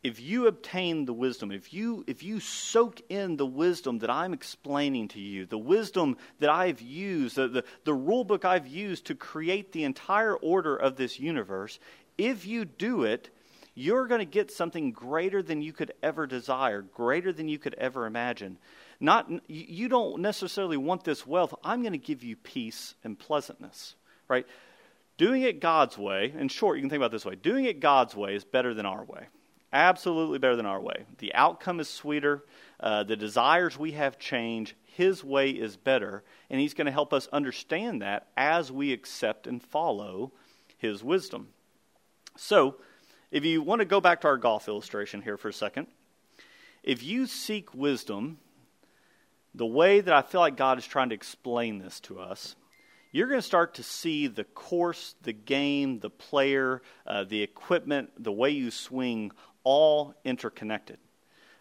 if 0.04 0.20
you 0.20 0.48
obtain 0.48 1.06
the 1.06 1.14
wisdom, 1.14 1.50
if 1.50 1.74
you, 1.74 2.04
if 2.06 2.22
you 2.22 2.42
soak 2.42 3.02
in 3.08 3.38
the 3.38 3.46
wisdom 3.46 4.00
that 4.00 4.10
I'm 4.10 4.34
explaining 4.34 5.08
to 5.10 5.22
you, 5.22 5.46
the 5.46 5.58
wisdom 5.58 6.18
that 6.40 6.50
I've 6.50 6.82
used, 6.82 7.38
the, 7.38 7.48
the, 7.48 7.64
the 7.86 7.94
rule 7.94 8.26
book 8.26 8.44
I've 8.44 8.68
used 8.68 9.06
to 9.06 9.16
create 9.16 9.72
the 9.72 9.86
entire 9.86 10.36
order 10.36 10.76
of 10.76 10.98
this 10.98 11.18
universe, 11.18 11.80
if 12.18 12.46
you 12.46 12.66
do 12.66 13.04
it, 13.04 13.30
you're 13.76 14.08
going 14.08 14.20
to 14.20 14.26
get 14.26 14.52
something 14.52 14.92
greater 14.92 15.42
than 15.42 15.62
you 15.62 15.74
could 15.74 15.94
ever 16.04 16.28
desire, 16.28 16.82
greater 16.82 17.34
than 17.34 17.48
you 17.48 17.58
could 17.58 17.74
ever 17.76 18.06
imagine. 18.06 18.58
Not, 19.00 19.30
you 19.48 19.90
don't 19.90 20.22
necessarily 20.22 20.78
want 20.78 21.04
this 21.04 21.26
wealth. 21.26 21.54
I'm 21.64 21.82
going 21.82 21.94
to 21.94 21.98
give 21.98 22.24
you 22.24 22.36
peace 22.36 22.96
and 23.04 23.18
pleasantness, 23.18 23.96
right? 24.28 24.46
Doing 25.18 25.42
it 25.42 25.60
God's 25.60 25.98
way, 25.98 26.34
in 26.38 26.48
short, 26.48 26.78
you 26.78 26.84
can 26.84 26.90
think 26.90 27.00
about 27.00 27.12
this 27.12 27.26
way 27.26 27.36
doing 27.36 27.66
it 27.66 27.80
God's 27.80 28.16
way 28.16 28.36
is 28.36 28.44
better 28.44 28.74
than 28.74 28.86
our 28.86 29.04
way. 29.04 29.28
Absolutely 29.72 30.38
better 30.38 30.56
than 30.56 30.68
our 30.68 30.80
way. 30.80 31.06
The 31.18 31.34
outcome 31.34 31.80
is 31.80 31.90
sweeter. 31.90 32.44
Uh, 32.80 33.04
the 33.04 33.16
desires 33.16 33.78
we 33.78 33.94
have 33.94 34.20
change. 34.20 34.76
His 34.84 35.24
way 35.24 35.50
is 35.50 35.78
better. 35.78 36.24
And 36.52 36.62
He's 36.62 36.76
going 36.76 36.86
to 36.86 36.92
help 36.92 37.12
us 37.12 37.28
understand 37.34 38.04
that 38.04 38.28
as 38.38 38.72
we 38.72 38.94
accept 38.94 39.48
and 39.48 39.62
follow 39.62 40.32
His 40.78 41.04
wisdom. 41.04 41.48
So, 42.38 42.76
if 43.34 43.44
you 43.44 43.64
want 43.64 43.80
to 43.80 43.86
go 43.86 44.00
back 44.00 44.22
to 44.22 44.28
our 44.28 44.38
golf 44.38 44.68
illustration 44.68 45.24
here 45.24 45.38
for 45.38 45.50
a 45.50 45.54
second, 45.54 45.88
if 46.84 47.02
you 47.02 47.26
seek 47.26 47.74
wisdom, 47.74 48.38
the 49.56 49.66
way 49.66 50.02
that 50.02 50.14
I 50.14 50.22
feel 50.22 50.40
like 50.40 50.56
God 50.56 50.78
is 50.78 50.86
trying 50.86 51.10
to 51.10 51.16
explain 51.16 51.80
this 51.80 52.00
to 52.02 52.20
us, 52.20 52.56
you're 53.12 53.28
going 53.28 53.40
to 53.40 53.46
start 53.46 53.74
to 53.76 53.84
see 53.84 54.28
the 54.28 54.44
course, 54.44 55.16
the 55.24 55.34
game, 55.34 56.00
the 56.00 56.12
player, 56.12 56.84
uh, 57.08 57.24
the 57.24 57.42
equipment, 57.42 58.12
the 58.20 58.32
way 58.32 58.52
you 58.52 58.70
swing 58.70 59.32
all 59.64 60.14
interconnected. 60.24 61.00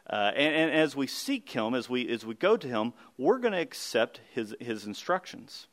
Uh, 0.06 0.30
and, 0.36 0.54
and, 0.54 0.70
as 0.72 0.94
we 0.94 1.06
seek 1.06 1.48
Him, 1.48 1.74
as 1.74 1.88
we, 1.88 2.06
as 2.10 2.26
we 2.26 2.34
go 2.34 2.58
to 2.58 2.68
Him, 2.68 2.92
we're 3.16 3.38
going 3.38 3.52
to 3.52 3.60
accept 3.60 4.20
His, 4.34 4.54
his 4.60 4.84
instructions. 4.84 5.68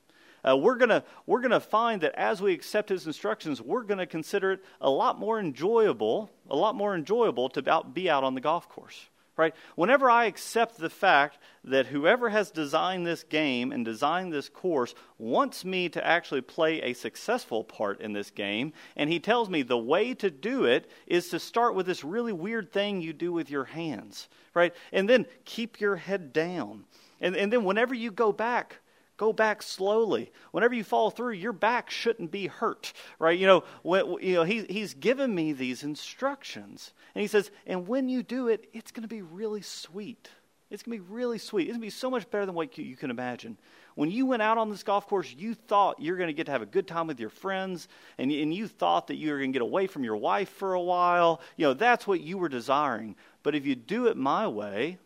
Uh, 0.48 0.58
we're 0.58 0.76
going 0.76 1.02
we're 1.26 1.42
gonna 1.42 1.60
find 1.60 2.02
that 2.02 2.16
as 2.16 2.42
we 2.42 2.54
accept 2.54 2.90
His 2.90 3.08
instructions, 3.08 3.62
we're 3.62 3.84
going 3.84 3.98
to 3.98 4.06
consider 4.06 4.54
it 4.54 4.64
a 4.82 4.90
lot 4.90 5.20
more 5.20 5.40
enjoyable, 5.40 6.32
a 6.50 6.56
lot 6.56 6.76
more 6.76 6.96
enjoyable 6.96 7.50
to 7.50 7.84
be 7.94 8.10
out 8.10 8.24
on 8.24 8.36
the 8.36 8.42
golf 8.42 8.70
course 8.70 9.10
right? 9.40 9.56
Whenever 9.76 10.10
I 10.10 10.26
accept 10.26 10.78
the 10.78 10.90
fact 10.90 11.38
that 11.64 11.88
whoever 11.88 12.28
has 12.28 12.52
designed 12.52 13.08
this 13.08 13.24
game 13.24 13.72
and 13.72 13.86
designed 13.86 14.34
this 14.34 14.50
course 14.50 14.94
wants 15.18 15.64
me 15.64 15.88
to 15.90 16.06
actually 16.06 16.42
play 16.42 16.82
a 16.82 16.92
successful 16.92 17.64
part 17.64 18.02
in 18.02 18.12
this 18.12 18.32
game, 18.32 18.74
and 18.98 19.10
he 19.10 19.18
tells 19.18 19.50
me 19.50 19.62
the 19.62 19.78
way 19.78 20.14
to 20.16 20.30
do 20.30 20.66
it 20.66 20.92
is 21.08 21.30
to 21.30 21.40
start 21.40 21.74
with 21.74 21.86
this 21.86 22.04
really 22.04 22.34
weird 22.34 22.74
thing 22.74 23.02
you 23.02 23.14
do 23.14 23.32
with 23.32 23.50
your 23.50 23.64
hands, 23.64 24.28
right? 24.54 24.76
And 24.92 25.08
then 25.08 25.26
keep 25.46 25.80
your 25.80 25.96
head 25.96 26.34
down. 26.34 26.84
And, 27.22 27.34
and 27.38 27.52
then 27.52 27.64
whenever 27.64 27.96
you 27.96 28.12
go 28.12 28.34
back, 28.34 28.80
Go 29.20 29.34
back 29.34 29.62
slowly. 29.62 30.32
Whenever 30.52 30.74
you 30.74 30.86
fall 30.86 31.10
through, 31.10 31.34
your 31.34 31.52
back 31.52 31.90
shouldn't 31.90 32.32
be 32.32 32.48
hurt, 32.48 32.94
right? 33.20 33.38
You 33.38 33.48
know, 33.48 33.64
when, 33.84 34.16
you 34.22 34.36
know 34.36 34.44
he, 34.46 34.64
he's 34.70 34.94
given 34.94 35.36
me 35.36 35.52
these 35.52 35.84
instructions. 35.84 36.94
And 37.14 37.22
he 37.22 37.28
says, 37.28 37.52
and 37.68 37.86
when 37.86 38.08
you 38.08 38.24
do 38.24 38.48
it, 38.48 38.70
it's 38.72 38.92
going 38.92 39.02
to 39.02 39.10
be 39.10 39.22
really 39.22 39.62
sweet. 39.62 40.30
It's 40.70 40.84
going 40.84 40.98
to 40.98 41.04
be 41.04 41.14
really 41.14 41.38
sweet. 41.38 41.64
It's 41.64 41.72
going 41.72 41.82
to 41.82 41.86
be 41.86 41.90
so 41.90 42.10
much 42.10 42.32
better 42.32 42.46
than 42.46 42.56
what 42.56 42.78
you 42.78 42.96
can 42.96 43.12
imagine. 43.12 43.58
When 43.96 44.10
you 44.10 44.26
went 44.26 44.42
out 44.42 44.58
on 44.58 44.70
this 44.70 44.84
golf 44.84 45.06
course, 45.06 45.36
you 45.38 45.54
thought 45.54 46.00
you're 46.00 46.16
going 46.16 46.28
to 46.28 46.34
get 46.34 46.46
to 46.46 46.54
have 46.54 46.62
a 46.62 46.66
good 46.66 46.88
time 46.88 47.08
with 47.08 47.20
your 47.20 47.30
friends, 47.30 47.90
and, 48.18 48.32
and 48.32 48.54
you 48.54 48.70
thought 48.70 49.08
that 49.08 49.18
you 49.18 49.32
were 49.32 49.40
going 49.40 49.52
to 49.52 49.60
get 49.60 49.62
away 49.62 49.88
from 49.88 50.06
your 50.06 50.16
wife 50.16 50.48
for 50.48 50.76
a 50.76 50.82
while. 50.82 51.42
You 51.58 51.66
know, 51.66 51.74
that's 51.74 52.08
what 52.08 52.22
you 52.22 52.38
were 52.38 52.48
desiring. 52.48 53.18
But 53.44 53.54
if 53.54 53.66
you 53.66 53.76
do 53.76 54.08
it 54.08 54.16
my 54.16 54.48
way, 54.48 54.98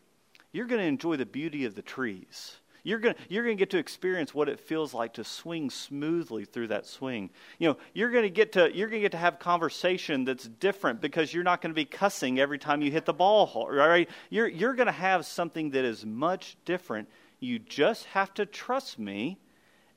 you're 0.52 0.68
going 0.68 0.82
to 0.82 0.86
enjoy 0.86 1.16
the 1.16 1.26
beauty 1.26 1.66
of 1.66 1.74
the 1.74 1.82
trees. 1.82 2.58
You're 2.84 3.00
going 3.00 3.16
you're 3.30 3.46
to 3.46 3.56
get 3.56 3.70
to 3.70 3.78
experience 3.78 4.34
what 4.34 4.50
it 4.50 4.60
feels 4.60 4.94
like 4.94 5.14
to 5.14 5.24
swing 5.24 5.70
smoothly 5.70 6.44
through 6.44 6.68
that 6.68 6.86
swing. 6.86 7.30
You 7.58 7.70
know, 7.70 7.78
you're 7.94 8.12
going 8.12 8.24
to 8.24 8.30
get 8.30 8.52
to 8.54 8.76
you're 8.76 8.90
going 8.90 9.02
to 9.02 9.06
get 9.06 9.14
to 9.14 9.18
have 9.18 9.40
conversation 9.40 10.26
that's 10.26 10.46
different 10.46 11.00
because 11.00 11.34
you're 11.34 11.46
not 11.46 11.62
going 11.62 11.72
to 11.72 11.76
be 11.76 11.86
cussing 11.86 12.40
every 12.40 12.60
time 12.60 12.82
you 12.82 12.92
hit 12.92 13.06
the 13.06 13.14
ball, 13.14 13.68
right? 13.72 14.10
You're 14.30 14.48
you're 14.48 14.74
going 14.74 14.88
to 14.88 14.92
have 14.92 15.26
something 15.26 15.70
that 15.72 15.86
is 15.86 16.06
much 16.06 16.58
different. 16.66 17.08
You 17.40 17.58
just 17.58 18.06
have 18.08 18.34
to 18.34 18.46
trust 18.46 19.00
me 19.00 19.38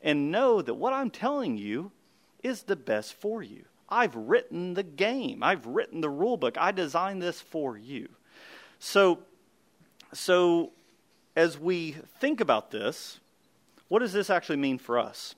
and 0.01 0.31
know 0.31 0.63
that 0.63 0.75
what 0.75 0.93
I'm 0.93 1.11
telling 1.11 1.57
you 1.57 1.91
is 2.45 2.63
the 2.63 2.77
best 2.77 3.15
for 3.15 3.43
you. 3.43 3.65
I've 3.89 4.15
written 4.15 4.75
the 4.75 4.83
game. 4.85 5.43
I've 5.43 5.67
written 5.67 6.01
the 6.01 6.11
rule 6.11 6.37
book. 6.37 6.57
I 6.57 6.71
designed 6.71 7.21
this 7.21 7.41
for 7.41 7.77
you. 7.77 8.09
So 8.79 9.19
so 10.13 10.71
as 11.37 11.59
we 11.59 11.93
think 12.19 12.41
about 12.41 12.71
this, 12.71 13.21
what 13.89 14.01
does 14.01 14.13
this 14.13 14.31
actually 14.31 14.57
mean 14.57 14.79
for 14.79 14.99
us? 14.99 15.35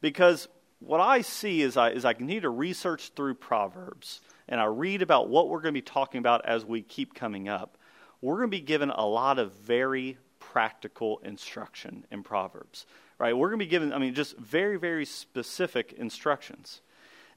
Because 0.00 0.48
what 0.78 1.00
I 1.00 1.22
see 1.22 1.60
is 1.60 1.76
I, 1.76 1.90
is 1.90 2.04
I 2.04 2.12
continue 2.12 2.40
to 2.40 2.48
research 2.48 3.10
through 3.16 3.34
Proverbs 3.34 4.20
and 4.48 4.60
I 4.60 4.66
read 4.66 5.02
about 5.02 5.28
what 5.28 5.48
we're 5.48 5.60
going 5.60 5.74
to 5.74 5.80
be 5.80 5.82
talking 5.82 6.20
about 6.20 6.46
as 6.46 6.64
we 6.64 6.82
keep 6.82 7.14
coming 7.14 7.48
up. 7.48 7.76
We're 8.22 8.36
going 8.36 8.50
to 8.50 8.56
be 8.56 8.62
given 8.62 8.90
a 8.90 9.04
lot 9.04 9.38
of 9.38 9.52
very 9.52 10.18
practical 10.38 11.18
instruction 11.24 12.06
in 12.10 12.22
Proverbs, 12.22 12.86
right? 13.18 13.36
We're 13.36 13.48
going 13.48 13.58
to 13.58 13.64
be 13.64 13.70
given, 13.70 13.92
I 13.92 13.98
mean, 13.98 14.14
just 14.14 14.38
very, 14.38 14.78
very 14.78 15.04
specific 15.04 15.92
instructions. 15.92 16.80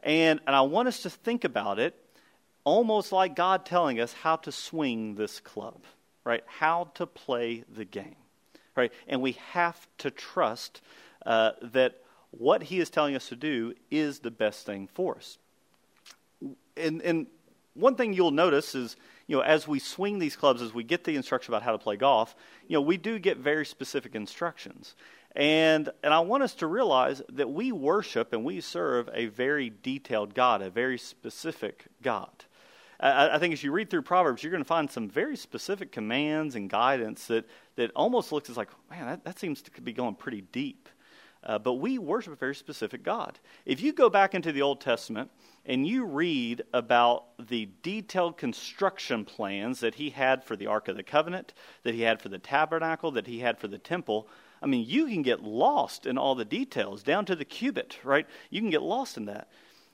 And, 0.03 0.39
and 0.47 0.55
I 0.55 0.61
want 0.61 0.87
us 0.87 1.01
to 1.01 1.09
think 1.09 1.43
about 1.43 1.79
it 1.79 1.95
almost 2.63 3.11
like 3.11 3.35
God 3.35 3.65
telling 3.65 3.99
us 3.99 4.13
how 4.13 4.35
to 4.37 4.51
swing 4.51 5.15
this 5.15 5.39
club 5.39 5.81
right? 6.23 6.43
How 6.45 6.91
to 6.95 7.05
play 7.05 7.63
the 7.73 7.85
game, 7.85 8.15
right? 8.75 8.91
And 9.07 9.21
we 9.21 9.33
have 9.51 9.87
to 9.99 10.11
trust 10.11 10.81
uh, 11.25 11.51
that 11.61 12.01
what 12.31 12.63
he 12.63 12.79
is 12.79 12.89
telling 12.89 13.15
us 13.15 13.29
to 13.29 13.35
do 13.35 13.73
is 13.89 14.19
the 14.19 14.31
best 14.31 14.65
thing 14.65 14.87
for 14.93 15.15
us. 15.15 15.37
And, 16.77 17.01
and 17.01 17.27
one 17.73 17.95
thing 17.95 18.13
you'll 18.13 18.31
notice 18.31 18.75
is, 18.75 18.95
you 19.27 19.35
know, 19.35 19.43
as 19.43 19.67
we 19.67 19.79
swing 19.79 20.19
these 20.19 20.35
clubs, 20.35 20.61
as 20.61 20.73
we 20.73 20.83
get 20.83 21.03
the 21.03 21.15
instruction 21.15 21.53
about 21.53 21.63
how 21.63 21.71
to 21.71 21.77
play 21.77 21.95
golf, 21.95 22.35
you 22.67 22.75
know, 22.75 22.81
we 22.81 22.97
do 22.97 23.19
get 23.19 23.37
very 23.37 23.65
specific 23.65 24.15
instructions. 24.15 24.95
And, 25.35 25.89
and 26.03 26.13
I 26.13 26.19
want 26.19 26.43
us 26.43 26.53
to 26.55 26.67
realize 26.67 27.21
that 27.29 27.49
we 27.49 27.71
worship 27.71 28.33
and 28.33 28.43
we 28.43 28.59
serve 28.59 29.09
a 29.13 29.27
very 29.27 29.71
detailed 29.81 30.33
God, 30.33 30.61
a 30.61 30.69
very 30.69 30.97
specific 30.97 31.85
God. 32.01 32.45
I, 33.01 33.35
I 33.35 33.39
think 33.39 33.53
as 33.53 33.63
you 33.63 33.71
read 33.71 33.89
through 33.89 34.03
Proverbs, 34.03 34.43
you're 34.43 34.51
going 34.51 34.63
to 34.63 34.67
find 34.67 34.89
some 34.89 35.09
very 35.09 35.35
specific 35.35 35.91
commands 35.91 36.55
and 36.55 36.69
guidance 36.69 37.27
that, 37.27 37.45
that 37.75 37.91
almost 37.95 38.31
looks 38.31 38.49
as 38.49 38.57
like, 38.57 38.69
man, 38.89 39.07
that, 39.07 39.25
that 39.25 39.39
seems 39.39 39.61
to 39.63 39.81
be 39.81 39.93
going 39.93 40.15
pretty 40.15 40.41
deep. 40.41 40.87
Uh, 41.43 41.57
but 41.57 41.73
we 41.73 41.97
worship 41.97 42.33
a 42.33 42.35
very 42.35 42.53
specific 42.53 43.01
God. 43.01 43.39
If 43.65 43.81
you 43.81 43.93
go 43.93 44.09
back 44.11 44.35
into 44.35 44.51
the 44.51 44.61
Old 44.61 44.79
Testament 44.79 45.31
and 45.65 45.87
you 45.87 46.05
read 46.05 46.61
about 46.71 47.25
the 47.39 47.69
detailed 47.81 48.37
construction 48.37 49.25
plans 49.25 49.79
that 49.79 49.95
he 49.95 50.11
had 50.11 50.43
for 50.43 50.55
the 50.55 50.67
Ark 50.67 50.87
of 50.87 50.97
the 50.97 51.03
Covenant, 51.03 51.55
that 51.81 51.95
he 51.95 52.01
had 52.01 52.21
for 52.21 52.29
the 52.29 52.37
tabernacle, 52.37 53.09
that 53.11 53.25
he 53.25 53.39
had 53.39 53.57
for 53.57 53.67
the 53.67 53.79
temple, 53.79 54.27
I 54.61 54.67
mean, 54.67 54.85
you 54.87 55.07
can 55.07 55.23
get 55.23 55.41
lost 55.41 56.05
in 56.05 56.19
all 56.19 56.35
the 56.35 56.45
details, 56.45 57.01
down 57.01 57.25
to 57.25 57.35
the 57.35 57.45
cubit, 57.45 57.97
right? 58.03 58.27
You 58.51 58.61
can 58.61 58.69
get 58.69 58.83
lost 58.83 59.17
in 59.17 59.25
that. 59.25 59.49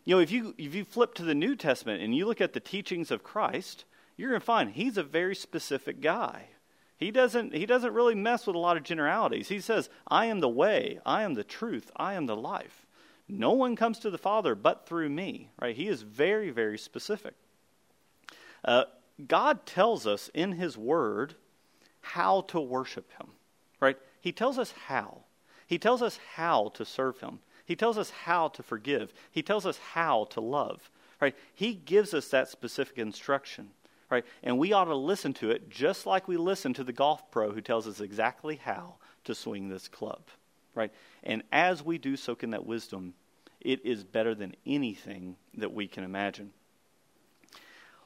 You 0.07 0.15
know, 0.15 0.21
if 0.21 0.31
you, 0.31 0.55
if 0.57 0.73
you 0.73 0.85
flip 0.85 1.15
to 1.15 1.23
the 1.23 1.35
New 1.35 1.57
Testament 1.57 2.01
and 2.01 2.15
you 2.15 2.25
look 2.25 2.39
at 2.39 2.53
the 2.53 2.61
teachings 2.61 3.11
of 3.11 3.25
Christ, 3.25 3.83
you're 4.15 4.29
going 4.29 4.39
to 4.39 4.45
find 4.45 4.69
he's 4.69 4.95
a 4.95 5.03
very 5.03 5.35
specific 5.35 5.99
guy. 5.99 6.45
He 6.95 7.11
doesn't, 7.11 7.53
he 7.53 7.65
doesn't 7.65 7.93
really 7.93 8.15
mess 8.15 8.47
with 8.47 8.55
a 8.55 8.59
lot 8.59 8.77
of 8.77 8.83
generalities. 8.83 9.49
He 9.49 9.59
says, 9.59 9.89
I 10.07 10.27
am 10.27 10.39
the 10.39 10.47
way, 10.47 11.01
I 11.05 11.23
am 11.23 11.33
the 11.33 11.43
truth, 11.43 11.91
I 11.97 12.13
am 12.13 12.25
the 12.25 12.37
life. 12.37 12.85
No 13.27 13.51
one 13.51 13.75
comes 13.75 13.99
to 13.99 14.09
the 14.09 14.17
Father 14.17 14.55
but 14.55 14.87
through 14.87 15.09
me. 15.09 15.49
Right? 15.61 15.75
He 15.75 15.89
is 15.89 16.03
very, 16.03 16.51
very 16.51 16.77
specific. 16.77 17.33
Uh, 18.63 18.85
God 19.27 19.65
tells 19.65 20.07
us 20.07 20.31
in 20.33 20.53
His 20.53 20.77
Word 20.77 21.35
how 21.99 22.41
to 22.47 22.61
worship 22.61 23.11
Him. 23.19 23.31
Right? 23.81 23.97
He 24.21 24.31
tells 24.31 24.57
us 24.57 24.73
how. 24.85 25.23
He 25.67 25.77
tells 25.77 26.01
us 26.01 26.17
how 26.35 26.71
to 26.75 26.85
serve 26.85 27.19
Him. 27.19 27.39
He 27.67 27.75
tells 27.75 27.99
us 27.99 28.09
how 28.09 28.47
to 28.47 28.63
forgive. 28.63 29.13
He 29.29 29.43
tells 29.43 29.67
us 29.67 29.77
how 29.93 30.25
to 30.31 30.41
love. 30.41 30.89
Right? 31.21 31.35
He 31.53 31.75
gives 31.75 32.15
us 32.15 32.29
that 32.29 32.47
specific 32.47 32.97
instruction 32.97 33.69
right? 34.09 34.25
And 34.43 34.57
we 34.57 34.73
ought 34.73 34.85
to 34.85 34.95
listen 34.95 35.33
to 35.35 35.51
it 35.51 35.69
just 35.69 36.05
like 36.05 36.27
we 36.27 36.37
listen 36.37 36.73
to 36.75 36.83
the 36.83 36.93
golf 36.93 37.29
pro 37.31 37.51
who 37.51 37.61
tells 37.61 37.87
us 37.87 37.99
exactly 37.99 38.55
how 38.55 38.95
to 39.25 39.35
swing 39.35 39.67
this 39.67 39.87
club, 39.87 40.21
right? 40.75 40.91
And 41.23 41.43
as 41.51 41.83
we 41.83 41.97
do 41.97 42.15
soak 42.15 42.43
in 42.43 42.51
that 42.51 42.65
wisdom, 42.65 43.13
it 43.59 43.85
is 43.85 44.03
better 44.03 44.33
than 44.33 44.55
anything 44.65 45.35
that 45.55 45.73
we 45.73 45.87
can 45.87 46.03
imagine. 46.03 46.51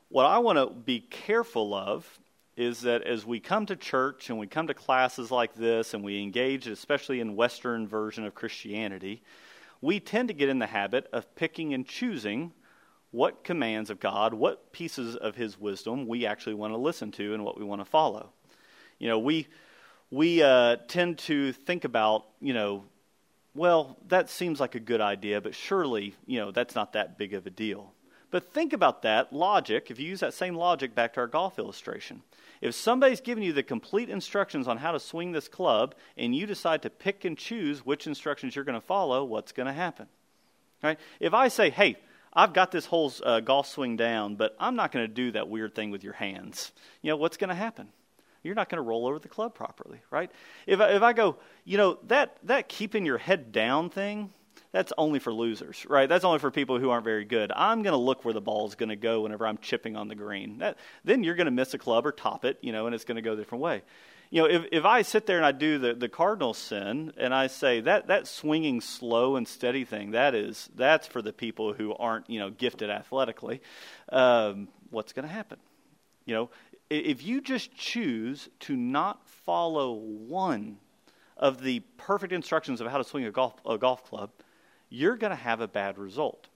What 0.10 0.26
I 0.26 0.40
want 0.40 0.58
to 0.58 0.68
be 0.68 1.00
careful 1.00 1.74
of 1.74 2.20
is 2.58 2.82
that 2.82 3.04
as 3.04 3.26
we 3.26 3.40
come 3.40 3.66
to 3.68 3.76
church 3.76 4.30
and 4.30 4.38
we 4.38 4.48
come 4.48 4.68
to 4.68 4.74
classes 4.74 5.32
like 5.32 5.56
this 5.56 5.94
and 5.94 6.04
we 6.04 6.22
engage, 6.22 6.68
especially 6.68 7.22
in 7.22 7.36
Western 7.36 7.88
version 7.88 8.26
of 8.26 8.36
Christianity, 8.36 9.22
we 9.82 10.00
tend 10.00 10.28
to 10.28 10.34
get 10.34 10.50
in 10.50 10.60
the 10.60 10.68
habit 10.68 11.08
of 11.12 11.34
picking 11.36 11.74
and 11.74 11.86
choosing 11.86 12.54
what 13.12 13.44
commands 13.44 13.90
of 13.90 14.00
God, 14.00 14.34
what 14.34 14.72
pieces 14.72 15.16
of 15.16 15.36
His 15.36 15.60
wisdom 15.60 16.08
we 16.08 16.26
actually 16.26 16.54
want 16.54 16.74
to 16.74 16.78
listen 16.78 17.12
to 17.14 17.34
and 17.34 17.44
what 17.44 17.58
we 17.58 17.66
want 17.66 17.82
to 17.82 17.86
follow. 17.86 18.32
You 19.00 19.10
know, 19.10 19.20
we 19.20 19.48
we 20.12 20.44
uh, 20.44 20.78
tend 20.88 21.18
to 21.20 21.54
think 21.54 21.86
about, 21.86 22.26
you 22.42 22.54
know, 22.54 22.84
well, 23.56 23.98
that 24.08 24.30
seems 24.30 24.60
like 24.60 24.76
a 24.76 24.80
good 24.80 25.02
idea, 25.02 25.42
but 25.42 25.56
surely, 25.56 26.16
you 26.26 26.40
know, 26.40 26.52
that's 26.52 26.76
not 26.76 26.94
that 26.94 27.18
big 27.18 27.34
of 27.34 27.46
a 27.48 27.50
deal. 27.50 27.94
But 28.32 28.52
think 28.54 28.74
about 28.74 29.02
that 29.02 29.34
logic, 29.34 29.92
if 29.92 30.00
you 30.00 30.08
use 30.08 30.22
that 30.22 30.34
same 30.34 30.56
logic 30.56 30.96
back 30.96 31.14
to 31.14 31.20
our 31.20 31.28
golf 31.28 31.60
illustration. 31.60 32.24
If 32.62 32.76
somebody's 32.76 33.22
giving 33.22 33.44
you 33.44 33.54
the 33.54 33.64
complete 33.64 34.10
instructions 34.10 34.68
on 34.68 34.78
how 34.78 34.92
to 34.92 35.00
swing 35.00 35.32
this 35.32 35.48
club 35.48 35.96
and 36.18 36.34
you 36.34 36.46
decide 36.46 36.84
to 36.84 36.90
pick 36.90 37.26
and 37.26 37.38
choose 37.38 37.86
which 37.86 38.08
instructions 38.08 38.56
you're 38.56 38.66
going 38.66 38.80
to 38.80 38.86
follow, 38.86 39.26
what's 39.26 39.52
going 39.52 39.68
to 39.68 39.74
happen? 39.74 40.08
Right? 40.82 41.00
If 41.20 41.34
I 41.34 41.50
say, 41.50 41.70
hey, 41.70 41.98
I've 42.34 42.54
got 42.54 42.72
this 42.72 42.86
whole 42.86 43.12
uh, 43.24 43.42
golf 43.42 43.68
swing 43.68 43.98
down, 43.98 44.36
but 44.36 44.56
I'm 44.60 44.76
not 44.76 44.92
going 44.92 45.06
to 45.06 45.14
do 45.14 45.32
that 45.32 45.50
weird 45.50 45.76
thing 45.76 45.92
with 45.92 46.04
your 46.04 46.14
hands. 46.14 46.72
You 47.02 47.10
know, 47.10 47.18
what's 47.18 47.38
going 47.38 47.50
to 47.50 47.56
happen? 47.56 47.90
You're 48.44 48.56
not 48.56 48.70
going 48.70 48.78
to 48.78 48.88
roll 48.88 49.06
over 49.06 49.20
the 49.20 49.28
club 49.28 49.54
properly, 49.54 50.00
right? 50.10 50.32
If 50.66 50.80
I, 50.80 50.92
if 50.92 51.04
I 51.04 51.14
go, 51.14 51.38
you 51.66 51.78
know, 51.78 52.00
that, 52.08 52.38
that 52.44 52.70
keeping 52.70 53.06
your 53.06 53.18
head 53.18 53.52
down 53.52 53.90
thing, 53.90 54.32
that's 54.72 54.94
only 54.98 55.20
for 55.20 55.34
losers, 55.34 55.86
right? 55.90 56.08
That's 56.08 56.24
only 56.24 56.40
for 56.40 56.52
people 56.52 56.80
who 56.80 56.90
aren't 56.90 57.04
very 57.04 57.26
good. 57.26 57.52
I'm 57.56 57.84
going 57.84 57.94
to 57.94 57.98
look 57.98 58.24
where 58.24 58.34
the 58.34 58.42
ball 58.42 58.68
is 58.68 58.76
going 58.76 58.90
to 58.90 58.96
go 58.96 59.22
whenever 59.22 59.46
I'm 59.46 59.58
chipping 59.58 59.96
on 59.96 60.08
the 60.08 60.16
green. 60.16 60.60
That, 60.60 60.78
then 61.04 61.24
you're 61.24 61.36
going 61.36 61.46
to 61.46 61.52
miss 61.52 61.74
a 61.74 61.78
club 61.78 62.06
or 62.06 62.12
top 62.12 62.46
it, 62.46 62.58
you 62.62 62.72
know, 62.72 62.86
and 62.86 62.96
it's 62.96 63.04
going 63.04 63.18
to 63.18 63.22
go 63.22 63.34
a 63.34 63.36
different 63.36 63.62
way 63.62 63.84
you 64.32 64.42
know, 64.42 64.48
if, 64.48 64.66
if 64.72 64.86
I 64.86 65.02
sit 65.02 65.26
there 65.26 65.36
and 65.36 65.46
I 65.46 65.52
do 65.52 65.78
the, 65.78 65.94
the 65.94 66.08
cardinal 66.08 66.54
sin 66.54 67.12
and 67.18 67.34
I 67.34 67.48
say 67.48 67.82
that, 67.82 68.08
that 68.08 68.28
swinging 68.28 68.80
slow 68.80 69.36
and 69.36 69.46
steady 69.46 69.84
thing, 69.84 70.12
that 70.12 70.34
is, 70.34 70.70
that's 70.74 71.06
for 71.06 71.22
the 71.22 71.34
people 71.34 71.74
who 71.74 71.94
aren't, 71.94 72.30
you 72.30 72.40
know, 72.40 72.50
gifted 72.50 72.90
athletically, 72.90 73.62
um, 74.10 74.70
what's 74.90 75.12
going 75.12 75.28
to 75.28 75.34
happen? 75.34 75.60
You 76.26 76.36
know, 76.36 76.50
if 76.90 77.24
you 77.24 77.42
just 77.42 77.76
choose 77.76 78.48
to 78.62 78.76
not 78.76 79.28
follow 79.28 79.94
one 79.94 80.78
of 81.36 81.62
the 81.62 81.82
perfect 81.98 82.32
instructions 82.32 82.80
of 82.80 82.88
how 82.88 83.00
to 83.00 83.04
swing 83.04 83.26
a 83.26 83.32
golf, 83.32 83.56
a 83.66 83.78
golf 83.78 84.06
club, 84.06 84.32
you're 84.92 85.16
going 85.16 85.32
to 85.32 85.36
have 85.36 85.62
a 85.62 85.68
bad 85.68 85.98
result. 85.98 86.48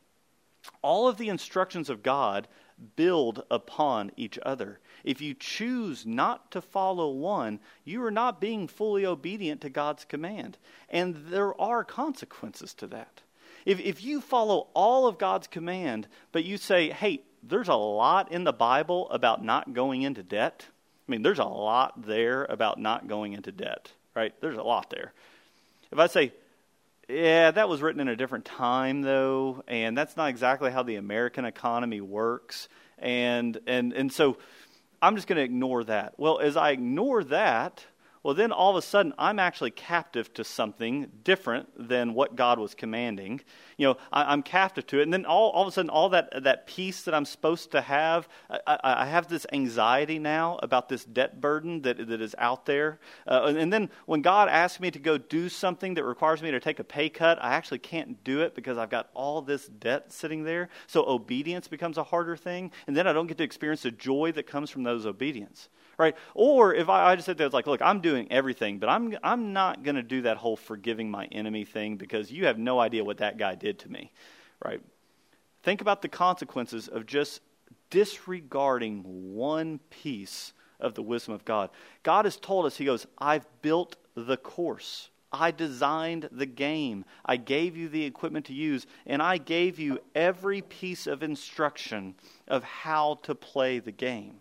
All 0.83 1.07
of 1.07 1.17
the 1.17 1.29
instructions 1.29 1.89
of 1.89 2.03
God 2.03 2.47
build 2.95 3.43
upon 3.49 4.11
each 4.17 4.37
other. 4.43 4.79
If 5.03 5.21
you 5.21 5.33
choose 5.33 6.05
not 6.05 6.51
to 6.51 6.61
follow 6.61 7.09
one, 7.11 7.59
you 7.85 8.03
are 8.03 8.11
not 8.11 8.41
being 8.41 8.67
fully 8.67 9.05
obedient 9.05 9.61
to 9.61 9.69
God's 9.69 10.03
command. 10.03 10.57
And 10.89 11.15
there 11.29 11.59
are 11.59 11.83
consequences 11.83 12.73
to 12.75 12.87
that. 12.87 13.21
If, 13.65 13.79
if 13.79 14.03
you 14.03 14.21
follow 14.21 14.67
all 14.73 15.07
of 15.07 15.17
God's 15.17 15.47
command, 15.47 16.07
but 16.31 16.43
you 16.43 16.57
say, 16.57 16.89
hey, 16.89 17.21
there's 17.41 17.69
a 17.69 17.75
lot 17.75 18.31
in 18.31 18.43
the 18.43 18.53
Bible 18.53 19.09
about 19.09 19.43
not 19.43 19.73
going 19.73 20.01
into 20.01 20.23
debt. 20.23 20.65
I 21.07 21.11
mean, 21.11 21.21
there's 21.21 21.39
a 21.39 21.45
lot 21.45 22.05
there 22.05 22.45
about 22.45 22.79
not 22.79 23.07
going 23.07 23.33
into 23.33 23.51
debt, 23.51 23.91
right? 24.15 24.33
There's 24.41 24.57
a 24.57 24.63
lot 24.63 24.89
there. 24.89 25.13
If 25.91 25.99
I 25.99 26.07
say, 26.07 26.33
yeah, 27.07 27.51
that 27.51 27.69
was 27.69 27.81
written 27.81 28.01
in 28.01 28.07
a 28.07 28.15
different 28.15 28.45
time, 28.45 29.01
though, 29.01 29.63
and 29.67 29.97
that's 29.97 30.17
not 30.17 30.29
exactly 30.29 30.71
how 30.71 30.83
the 30.83 30.95
American 30.95 31.45
economy 31.45 32.01
works. 32.01 32.67
And 32.97 33.59
and 33.67 33.93
and 33.93 34.11
so, 34.11 34.37
I'm 35.01 35.15
just 35.15 35.27
going 35.27 35.37
to 35.37 35.43
ignore 35.43 35.83
that. 35.83 36.13
Well, 36.17 36.39
as 36.39 36.57
I 36.57 36.71
ignore 36.71 37.23
that, 37.25 37.85
well, 38.25 38.33
then 38.33 38.51
all 38.51 38.71
of 38.71 38.75
a 38.75 38.81
sudden 38.81 39.13
I'm 39.19 39.37
actually 39.37 39.69
captive 39.69 40.33
to 40.33 40.43
something 40.43 41.11
different 41.23 41.69
than 41.77 42.15
what 42.15 42.35
God 42.35 42.57
was 42.57 42.73
commanding. 42.73 43.41
You 43.77 43.89
know, 43.89 43.97
I, 44.11 44.33
am 44.33 44.41
captive 44.41 44.87
to 44.87 44.99
it. 44.99 45.03
And 45.03 45.13
then 45.13 45.27
all, 45.27 45.51
all 45.51 45.61
of 45.61 45.67
a 45.67 45.71
sudden, 45.71 45.91
all 45.91 46.09
that, 46.09 46.43
that 46.43 46.65
peace 46.65 47.03
that 47.03 47.13
I'm 47.13 47.25
supposed 47.25 47.69
to 47.73 47.81
have, 47.81 48.27
I, 48.49 48.79
I 48.83 49.05
have 49.05 49.27
this 49.27 49.45
anxiety 49.53 50.17
now 50.17 50.57
about 50.63 50.89
this 50.89 51.05
debt 51.05 51.39
burden 51.39 51.83
that, 51.83 52.07
that 52.07 52.19
is 52.19 52.33
out 52.39 52.65
there. 52.65 52.99
Uh, 53.27 53.43
and, 53.45 53.59
and 53.59 53.71
then 53.71 53.91
when 54.07 54.23
God 54.23 54.49
asks 54.49 54.79
me 54.79 54.89
to 54.89 54.97
go 54.97 55.19
do 55.19 55.47
something 55.47 55.93
that 55.93 56.03
requires 56.03 56.41
me 56.41 56.49
to 56.49 56.59
take 56.59 56.79
a 56.79 56.83
pay 56.83 57.09
cut, 57.09 57.37
I 57.43 57.53
actually 57.53 57.77
can't 57.77 58.23
do 58.23 58.41
it 58.41 58.55
because 58.55 58.79
I've 58.79 58.89
got 58.89 59.11
all 59.13 59.43
this 59.43 59.67
debt 59.67 60.11
sitting 60.11 60.45
there. 60.45 60.69
So 60.87 61.07
obedience 61.07 61.67
becomes 61.67 61.99
a 61.99 62.03
harder 62.03 62.35
thing. 62.35 62.71
And 62.87 62.97
then 62.97 63.05
I 63.05 63.13
don't 63.13 63.27
get 63.27 63.37
to 63.37 63.43
experience 63.43 63.83
the 63.83 63.91
joy 63.91 64.31
that 64.31 64.47
comes 64.47 64.71
from 64.71 64.81
those 64.81 65.05
obedience 65.05 65.69
right? 65.97 66.15
Or 66.33 66.73
if 66.73 66.89
I, 66.89 67.11
I 67.11 67.15
just 67.15 67.25
said 67.25 67.37
there, 67.37 67.47
it's 67.47 67.53
like, 67.53 67.67
look, 67.67 67.81
I'm 67.81 68.01
doing 68.01 68.31
everything, 68.31 68.79
but 68.79 68.89
I'm, 68.89 69.17
I'm 69.23 69.53
not 69.53 69.83
going 69.83 69.95
to 69.95 70.03
do 70.03 70.21
that 70.23 70.37
whole 70.37 70.57
forgiving 70.57 71.09
my 71.09 71.25
enemy 71.25 71.65
thing 71.65 71.97
because 71.97 72.31
you 72.31 72.45
have 72.45 72.57
no 72.57 72.79
idea 72.79 73.03
what 73.03 73.17
that 73.17 73.37
guy 73.37 73.55
did 73.55 73.79
to 73.79 73.91
me, 73.91 74.11
right? 74.63 74.81
Think 75.63 75.81
about 75.81 76.01
the 76.01 76.09
consequences 76.09 76.87
of 76.87 77.05
just 77.05 77.41
disregarding 77.89 79.03
one 79.33 79.79
piece 79.89 80.53
of 80.79 80.93
the 80.93 81.01
wisdom 81.01 81.33
of 81.33 81.45
God. 81.45 81.69
God 82.03 82.25
has 82.25 82.37
told 82.37 82.65
us, 82.65 82.77
He 82.77 82.85
goes, 82.85 83.07
I've 83.17 83.47
built 83.61 83.95
the 84.15 84.37
course. 84.37 85.09
I 85.31 85.51
designed 85.51 86.29
the 86.31 86.45
game. 86.45 87.03
I 87.25 87.37
gave 87.37 87.75
you 87.75 87.89
the 87.89 88.05
equipment 88.05 88.45
to 88.45 88.53
use, 88.53 88.85
and 89.05 89.21
I 89.21 89.37
gave 89.37 89.79
you 89.79 89.99
every 90.13 90.61
piece 90.61 91.07
of 91.07 91.23
instruction 91.23 92.15
of 92.47 92.63
how 92.63 93.19
to 93.23 93.35
play 93.35 93.79
the 93.79 93.91
game. 93.91 94.39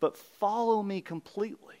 But 0.00 0.16
follow 0.16 0.82
me 0.82 1.00
completely. 1.00 1.76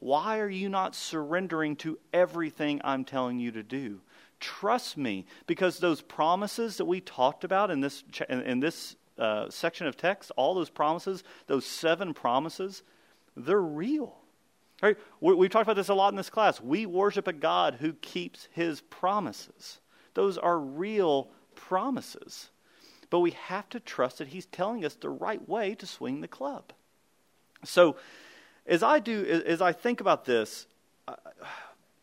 Why 0.00 0.38
are 0.38 0.48
you 0.48 0.68
not 0.68 0.94
surrendering 0.94 1.76
to 1.76 1.98
everything 2.12 2.80
I'm 2.84 3.04
telling 3.04 3.38
you 3.40 3.50
to 3.52 3.62
do? 3.62 4.00
Trust 4.38 4.96
me, 4.96 5.26
because 5.48 5.78
those 5.78 6.00
promises 6.00 6.76
that 6.76 6.84
we 6.84 7.00
talked 7.00 7.42
about 7.42 7.72
in 7.72 7.80
this, 7.80 8.04
in 8.28 8.60
this 8.60 8.94
uh, 9.18 9.50
section 9.50 9.88
of 9.88 9.96
text, 9.96 10.30
all 10.36 10.54
those 10.54 10.70
promises, 10.70 11.24
those 11.48 11.66
seven 11.66 12.14
promises, 12.14 12.84
they're 13.36 13.60
real. 13.60 14.16
Right? 14.80 14.96
We, 15.20 15.34
we've 15.34 15.50
talked 15.50 15.64
about 15.64 15.74
this 15.74 15.88
a 15.88 15.94
lot 15.94 16.12
in 16.12 16.16
this 16.16 16.30
class. 16.30 16.60
We 16.60 16.86
worship 16.86 17.26
a 17.26 17.32
God 17.32 17.78
who 17.80 17.94
keeps 17.94 18.48
his 18.52 18.80
promises. 18.82 19.80
Those 20.14 20.38
are 20.38 20.58
real 20.58 21.30
promises. 21.56 22.50
But 23.10 23.20
we 23.20 23.32
have 23.32 23.68
to 23.70 23.80
trust 23.80 24.18
that 24.18 24.28
he's 24.28 24.46
telling 24.46 24.84
us 24.84 24.94
the 24.94 25.10
right 25.10 25.46
way 25.48 25.74
to 25.74 25.86
swing 25.86 26.20
the 26.20 26.28
club. 26.28 26.72
So, 27.64 27.96
as 28.66 28.82
I 28.82 28.98
do, 28.98 29.42
as 29.46 29.62
I 29.62 29.72
think 29.72 30.00
about 30.00 30.24
this, 30.24 30.66
uh, 31.06 31.14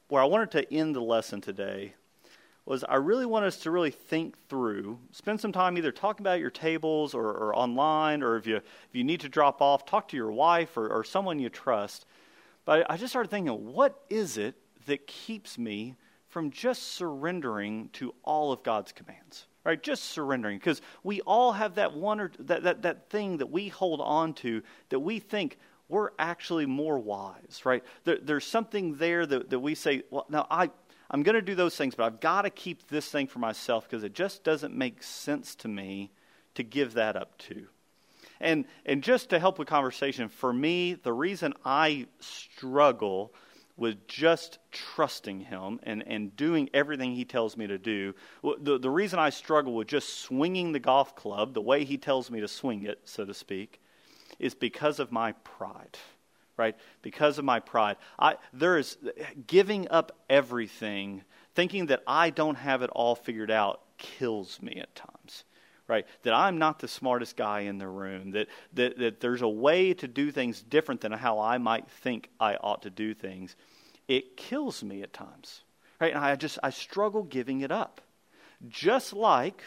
where 0.08 0.22
I 0.22 0.26
wanted 0.26 0.52
to 0.52 0.74
end 0.74 0.96
the 0.96 1.02
lesson 1.02 1.42
today 1.42 1.94
was 2.66 2.84
I 2.84 2.96
really 2.96 3.28
want 3.28 3.46
us 3.46 3.58
to 3.58 3.72
really 3.72 3.92
think 3.92 4.36
through, 4.50 4.98
spend 5.12 5.40
some 5.40 5.52
time 5.52 5.78
either 5.78 5.92
talking 5.92 6.24
about 6.24 6.40
your 6.40 6.50
tables 6.50 7.14
or, 7.14 7.28
or 7.28 7.56
online, 7.56 8.24
or 8.24 8.38
if 8.38 8.48
you 8.48 8.56
if 8.58 8.90
you 8.94 9.04
need 9.04 9.20
to 9.22 9.30
drop 9.30 9.62
off, 9.62 9.86
talk 9.86 10.08
to 10.10 10.18
your 10.18 10.32
wife 10.32 10.76
or, 10.76 10.88
or 10.90 11.04
someone 11.04 11.40
you 11.40 11.50
trust. 11.50 12.06
But 12.66 12.90
I 12.90 12.98
just 12.98 13.12
started 13.12 13.30
thinking, 13.30 13.74
what 13.74 14.04
is 14.10 14.38
it 14.38 14.56
that 14.88 15.06
keeps 15.06 15.58
me 15.60 15.96
from 16.28 16.50
just 16.50 16.94
surrendering 16.94 17.90
to 17.94 18.14
all 18.24 18.52
of 18.52 18.64
God's 18.64 18.92
commands 18.92 19.46
right? 19.66 19.82
Just 19.82 20.06
surrendering. 20.06 20.58
Because 20.58 20.82
we 21.04 21.20
all 21.22 21.52
have 21.52 21.76
that 21.76 21.94
one 21.94 22.22
or 22.22 22.32
that, 22.40 22.64
that, 22.64 22.82
that 22.84 23.10
thing 23.10 23.38
that 23.38 23.52
we 23.52 23.68
hold 23.68 24.00
on 24.00 24.34
to 24.36 24.62
that 24.90 25.00
we 25.00 25.20
think 25.20 25.58
we're 25.90 26.12
actually 26.18 26.66
more 26.66 26.98
wise, 26.98 27.62
right? 27.64 27.84
There, 28.06 28.18
there's 28.22 28.46
something 28.46 28.96
there 28.96 29.26
that, 29.26 29.50
that 29.50 29.60
we 29.60 29.76
say, 29.76 30.04
well, 30.10 30.26
now 30.30 30.48
I, 30.50 30.70
I'm 31.12 31.24
going 31.24 31.36
to 31.36 31.42
do 31.42 31.56
those 31.56 31.76
things, 31.76 31.96
but 31.96 32.06
I've 32.06 32.20
got 32.20 32.44
to 32.44 32.50
keep 32.50 32.88
this 32.88 33.08
thing 33.10 33.28
for 33.28 33.40
myself 33.40 33.90
because 33.90 34.04
it 34.04 34.14
just 34.14 34.44
doesn't 34.44 34.74
make 34.74 35.04
sense 35.04 35.56
to 35.56 35.68
me 35.68 36.12
to 36.56 36.64
give 36.64 36.94
that 36.94 37.16
up 37.16 37.38
to. 37.40 37.68
And, 38.40 38.66
and 38.86 39.02
just 39.02 39.30
to 39.30 39.40
help 39.40 39.60
with 39.60 39.68
conversation, 39.68 40.30
for 40.30 40.52
me, 40.52 40.94
the 40.94 41.14
reason 41.14 41.54
I 41.64 42.08
struggle 42.20 43.34
with 43.78 44.08
just 44.08 44.60
trusting 44.72 45.42
him 45.42 45.80
and, 45.84 46.04
and 46.08 46.36
doing 46.36 46.70
everything 46.74 47.14
he 47.14 47.26
tells 47.26 47.58
me 47.58 47.68
to 47.68 47.78
do. 47.78 48.14
The, 48.44 48.78
the 48.78 48.90
reason 48.90 49.20
I 49.20 49.30
struggle 49.30 49.76
with 49.76 49.88
just 49.88 50.20
swinging 50.22 50.72
the 50.72 50.80
golf 50.80 51.16
club 51.16 51.54
the 51.54 51.62
way 51.62 51.84
he 51.84 51.98
tells 51.98 52.32
me 52.32 52.40
to 52.40 52.48
swing 52.48 52.84
it, 52.84 53.02
so 53.06 53.26
to 53.26 53.34
speak, 53.34 53.82
is 54.40 54.56
because 54.56 55.00
of 55.00 55.12
my 55.12 55.34
pride. 55.34 55.98
Right? 56.58 56.78
Because 57.02 57.38
of 57.38 57.44
my 57.44 57.60
pride. 57.60 57.98
I, 58.18 58.36
there 58.54 58.78
is 58.78 58.98
giving 59.46 59.90
up 59.90 60.14
everything, 60.30 61.24
thinking 61.54 61.88
that 61.88 62.02
I 62.08 62.30
don't 62.30 62.56
have 62.56 62.82
it 62.82 62.90
all 62.92 63.16
figured 63.16 63.52
out, 63.52 63.82
kills 63.98 64.62
me 64.62 64.78
at 64.80 64.96
times 64.96 65.44
right? 65.88 66.06
That 66.24 66.34
I'm 66.34 66.58
not 66.58 66.80
the 66.80 66.88
smartest 66.88 67.38
guy 67.38 67.62
in 67.62 67.78
the 67.78 67.88
room, 67.88 68.32
that, 68.32 68.48
that, 68.74 68.98
that 68.98 69.20
there's 69.20 69.42
a 69.42 69.48
way 69.48 69.94
to 69.96 70.08
do 70.08 70.32
things 70.32 70.62
different 70.62 71.02
than 71.02 71.12
how 71.12 71.40
I 71.40 71.58
might 71.58 71.90
think 71.90 72.30
I 72.40 72.56
ought 72.56 72.82
to 72.84 72.90
do 72.90 73.14
things. 73.14 73.56
It 74.08 74.38
kills 74.38 74.84
me 74.84 75.02
at 75.04 75.14
times, 75.14 75.62
right? 76.00 76.14
And 76.14 76.24
I 76.24 76.36
just, 76.36 76.60
I 76.64 76.70
struggle 76.70 77.24
giving 77.24 77.62
it 77.62 77.72
up. 77.72 78.02
Just 78.68 79.14
like 79.14 79.62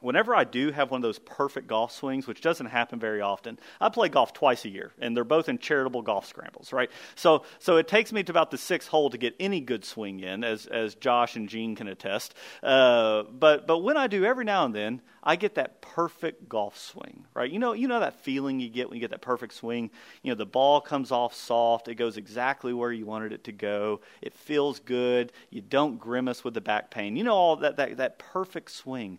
whenever 0.00 0.34
I 0.34 0.44
do 0.44 0.70
have 0.72 0.90
one 0.90 0.98
of 0.98 1.02
those 1.02 1.18
perfect 1.18 1.66
golf 1.66 1.92
swings, 1.92 2.26
which 2.26 2.40
doesn't 2.40 2.66
happen 2.66 2.98
very 2.98 3.20
often, 3.20 3.58
I 3.80 3.88
play 3.88 4.08
golf 4.08 4.32
twice 4.32 4.64
a 4.64 4.68
year, 4.68 4.92
and 4.98 5.16
they're 5.16 5.24
both 5.24 5.48
in 5.48 5.58
charitable 5.58 6.02
golf 6.02 6.26
scrambles, 6.26 6.72
right? 6.72 6.90
So, 7.14 7.44
so 7.58 7.76
it 7.76 7.88
takes 7.88 8.12
me 8.12 8.22
to 8.22 8.32
about 8.32 8.50
the 8.50 8.58
sixth 8.58 8.88
hole 8.88 9.10
to 9.10 9.18
get 9.18 9.34
any 9.38 9.60
good 9.60 9.84
swing 9.84 10.20
in, 10.20 10.44
as 10.44 10.66
as 10.66 10.94
Josh 10.94 11.36
and 11.36 11.48
Gene 11.48 11.76
can 11.76 11.88
attest. 11.88 12.34
Uh, 12.62 13.24
but 13.24 13.66
but 13.66 13.78
when 13.78 13.96
I 13.96 14.06
do, 14.06 14.24
every 14.24 14.44
now 14.44 14.64
and 14.64 14.74
then, 14.74 15.02
I 15.22 15.36
get 15.36 15.56
that 15.56 15.82
perfect 15.82 16.48
golf 16.48 16.78
swing, 16.78 17.26
right? 17.34 17.50
You 17.50 17.58
know, 17.58 17.72
you 17.72 17.88
know 17.88 18.00
that 18.00 18.20
feeling 18.20 18.60
you 18.60 18.70
get 18.70 18.88
when 18.88 18.96
you 18.96 19.00
get 19.00 19.10
that 19.10 19.20
perfect 19.20 19.54
swing. 19.54 19.90
You 20.22 20.32
know, 20.32 20.36
the 20.36 20.46
ball 20.46 20.80
comes 20.80 21.12
off 21.12 21.34
soft, 21.34 21.88
it 21.88 21.96
goes 21.96 22.16
exactly 22.16 22.72
where 22.72 22.92
you 22.92 23.04
wanted 23.04 23.32
it 23.32 23.44
to 23.44 23.52
go. 23.52 24.00
It 24.22 24.34
feels 24.34 24.80
good. 24.80 25.32
You 25.50 25.60
don't 25.60 25.98
grimace 25.98 26.42
with 26.42 26.54
the 26.54 26.60
back 26.60 26.90
pain. 26.90 27.16
You 27.16 27.24
know 27.24 27.34
all 27.34 27.56
that 27.56 27.76
that 27.76 27.98
that 27.98 28.18
perfect 28.18 28.70
swing. 28.70 29.18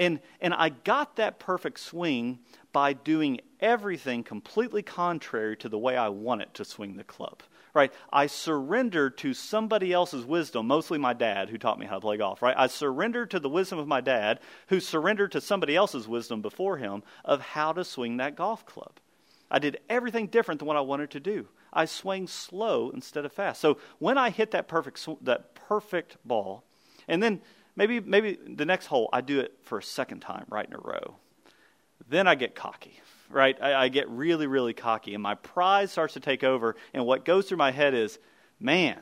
And, 0.00 0.20
and 0.40 0.54
I 0.54 0.70
got 0.70 1.16
that 1.16 1.38
perfect 1.38 1.78
swing 1.78 2.38
by 2.72 2.94
doing 2.94 3.42
everything 3.60 4.24
completely 4.24 4.82
contrary 4.82 5.58
to 5.58 5.68
the 5.68 5.78
way 5.78 5.94
I 5.94 6.08
wanted 6.08 6.54
to 6.54 6.64
swing 6.64 6.96
the 6.96 7.04
club. 7.04 7.42
Right? 7.74 7.92
I 8.12 8.26
surrendered 8.26 9.18
to 9.18 9.34
somebody 9.34 9.92
else's 9.92 10.24
wisdom, 10.24 10.66
mostly 10.66 10.98
my 10.98 11.12
dad 11.12 11.50
who 11.50 11.58
taught 11.58 11.78
me 11.78 11.86
how 11.86 11.96
to 11.96 12.00
play 12.00 12.16
golf, 12.16 12.42
right? 12.42 12.56
I 12.58 12.66
surrendered 12.66 13.30
to 13.30 13.38
the 13.38 13.48
wisdom 13.48 13.78
of 13.78 13.86
my 13.86 14.00
dad 14.00 14.40
who 14.68 14.80
surrendered 14.80 15.32
to 15.32 15.40
somebody 15.40 15.76
else's 15.76 16.08
wisdom 16.08 16.42
before 16.42 16.78
him 16.78 17.04
of 17.24 17.40
how 17.40 17.72
to 17.74 17.84
swing 17.84 18.16
that 18.16 18.34
golf 18.34 18.66
club. 18.66 18.94
I 19.50 19.60
did 19.60 19.78
everything 19.88 20.28
different 20.28 20.58
than 20.58 20.66
what 20.66 20.78
I 20.78 20.80
wanted 20.80 21.10
to 21.10 21.20
do. 21.20 21.46
I 21.72 21.84
swung 21.84 22.26
slow 22.26 22.90
instead 22.90 23.24
of 23.24 23.32
fast. 23.32 23.60
So 23.60 23.78
when 23.98 24.18
I 24.18 24.30
hit 24.30 24.50
that 24.52 24.66
perfect 24.66 25.06
that 25.22 25.54
perfect 25.54 26.16
ball, 26.24 26.64
and 27.06 27.22
then 27.22 27.40
Maybe, 27.80 27.98
maybe 27.98 28.36
the 28.46 28.66
next 28.66 28.88
hole, 28.88 29.08
I 29.10 29.22
do 29.22 29.40
it 29.40 29.54
for 29.62 29.78
a 29.78 29.82
second 29.82 30.20
time 30.20 30.44
right 30.50 30.66
in 30.66 30.74
a 30.74 30.78
row. 30.78 31.16
Then 32.10 32.28
I 32.28 32.34
get 32.34 32.54
cocky, 32.54 33.00
right? 33.30 33.56
I, 33.58 33.84
I 33.84 33.88
get 33.88 34.06
really, 34.10 34.46
really 34.46 34.74
cocky, 34.74 35.14
and 35.14 35.22
my 35.22 35.34
pride 35.36 35.88
starts 35.88 36.12
to 36.12 36.20
take 36.20 36.44
over. 36.44 36.76
And 36.92 37.06
what 37.06 37.24
goes 37.24 37.48
through 37.48 37.56
my 37.56 37.70
head 37.70 37.94
is, 37.94 38.18
man, 38.60 39.00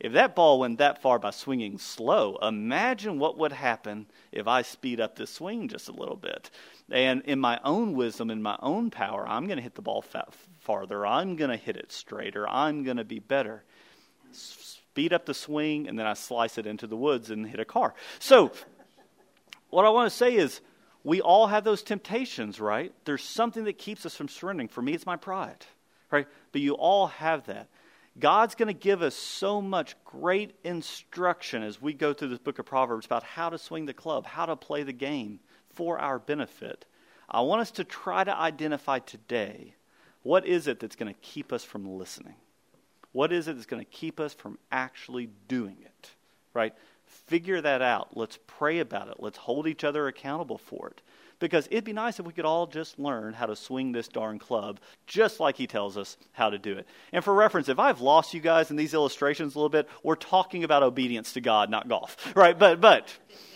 if 0.00 0.14
that 0.14 0.34
ball 0.34 0.58
went 0.58 0.78
that 0.78 1.00
far 1.00 1.20
by 1.20 1.30
swinging 1.30 1.78
slow, 1.78 2.38
imagine 2.42 3.20
what 3.20 3.38
would 3.38 3.52
happen 3.52 4.06
if 4.32 4.48
I 4.48 4.62
speed 4.62 4.98
up 4.98 5.14
this 5.14 5.30
swing 5.30 5.68
just 5.68 5.88
a 5.88 5.92
little 5.92 6.16
bit. 6.16 6.50
And 6.90 7.22
in 7.22 7.38
my 7.38 7.60
own 7.62 7.92
wisdom, 7.92 8.32
in 8.32 8.42
my 8.42 8.58
own 8.60 8.90
power, 8.90 9.24
I'm 9.28 9.46
going 9.46 9.58
to 9.58 9.62
hit 9.62 9.76
the 9.76 9.80
ball 9.80 10.04
farther. 10.58 11.06
I'm 11.06 11.36
going 11.36 11.52
to 11.52 11.56
hit 11.56 11.76
it 11.76 11.92
straighter. 11.92 12.48
I'm 12.48 12.82
going 12.82 12.96
to 12.96 13.04
be 13.04 13.20
better 13.20 13.62
speed 14.92 15.14
up 15.14 15.24
the 15.24 15.32
swing, 15.32 15.88
and 15.88 15.98
then 15.98 16.06
I 16.06 16.12
slice 16.12 16.58
it 16.58 16.66
into 16.66 16.86
the 16.86 16.98
woods 16.98 17.30
and 17.30 17.46
hit 17.46 17.58
a 17.58 17.64
car. 17.64 17.94
So, 18.18 18.52
what 19.70 19.86
I 19.86 19.88
want 19.88 20.10
to 20.10 20.14
say 20.14 20.34
is, 20.34 20.60
we 21.02 21.22
all 21.22 21.46
have 21.46 21.64
those 21.64 21.82
temptations, 21.82 22.60
right? 22.60 22.92
There's 23.06 23.24
something 23.24 23.64
that 23.64 23.78
keeps 23.78 24.04
us 24.04 24.14
from 24.14 24.28
surrendering. 24.28 24.68
For 24.68 24.82
me, 24.82 24.92
it's 24.92 25.06
my 25.06 25.16
pride, 25.16 25.64
right? 26.10 26.26
But 26.52 26.60
you 26.60 26.74
all 26.74 27.06
have 27.06 27.46
that. 27.46 27.68
God's 28.18 28.54
going 28.54 28.66
to 28.66 28.78
give 28.78 29.00
us 29.00 29.14
so 29.14 29.62
much 29.62 29.96
great 30.04 30.54
instruction 30.62 31.62
as 31.62 31.80
we 31.80 31.94
go 31.94 32.12
through 32.12 32.28
this 32.28 32.38
book 32.38 32.58
of 32.58 32.66
Proverbs 32.66 33.06
about 33.06 33.22
how 33.22 33.48
to 33.48 33.56
swing 33.56 33.86
the 33.86 33.94
club, 33.94 34.26
how 34.26 34.44
to 34.44 34.56
play 34.56 34.82
the 34.82 34.92
game 34.92 35.40
for 35.72 35.98
our 35.98 36.18
benefit. 36.18 36.84
I 37.30 37.40
want 37.40 37.62
us 37.62 37.70
to 37.72 37.84
try 37.84 38.24
to 38.24 38.36
identify 38.36 38.98
today 38.98 39.74
what 40.22 40.46
is 40.46 40.66
it 40.66 40.80
that's 40.80 40.96
going 40.96 41.12
to 41.12 41.20
keep 41.22 41.50
us 41.50 41.64
from 41.64 41.96
listening? 41.96 42.36
What 43.12 43.32
is 43.32 43.48
it 43.48 43.54
that's 43.54 43.66
going 43.66 43.84
to 43.84 43.90
keep 43.90 44.18
us 44.18 44.34
from 44.34 44.58
actually 44.70 45.28
doing 45.48 45.76
it? 45.80 46.10
Right? 46.54 46.74
Figure 47.04 47.60
that 47.60 47.82
out. 47.82 48.16
Let's 48.16 48.38
pray 48.46 48.78
about 48.80 49.08
it. 49.08 49.16
Let's 49.18 49.38
hold 49.38 49.66
each 49.66 49.84
other 49.84 50.06
accountable 50.08 50.58
for 50.58 50.88
it. 50.88 51.02
Because 51.38 51.66
it'd 51.70 51.84
be 51.84 51.92
nice 51.92 52.20
if 52.20 52.26
we 52.26 52.32
could 52.32 52.44
all 52.44 52.68
just 52.68 53.00
learn 53.00 53.32
how 53.32 53.46
to 53.46 53.56
swing 53.56 53.90
this 53.90 54.06
darn 54.06 54.38
club 54.38 54.78
just 55.06 55.40
like 55.40 55.56
he 55.56 55.66
tells 55.66 55.96
us 55.96 56.16
how 56.32 56.50
to 56.50 56.58
do 56.58 56.78
it. 56.78 56.86
And 57.12 57.24
for 57.24 57.34
reference, 57.34 57.68
if 57.68 57.80
I've 57.80 58.00
lost 58.00 58.32
you 58.32 58.40
guys 58.40 58.70
in 58.70 58.76
these 58.76 58.94
illustrations 58.94 59.54
a 59.54 59.58
little 59.58 59.68
bit, 59.68 59.88
we're 60.04 60.14
talking 60.14 60.62
about 60.62 60.84
obedience 60.84 61.32
to 61.32 61.40
God, 61.40 61.68
not 61.68 61.88
golf. 61.88 62.16
Right? 62.36 62.56
But 62.56 62.80
but 62.80 63.12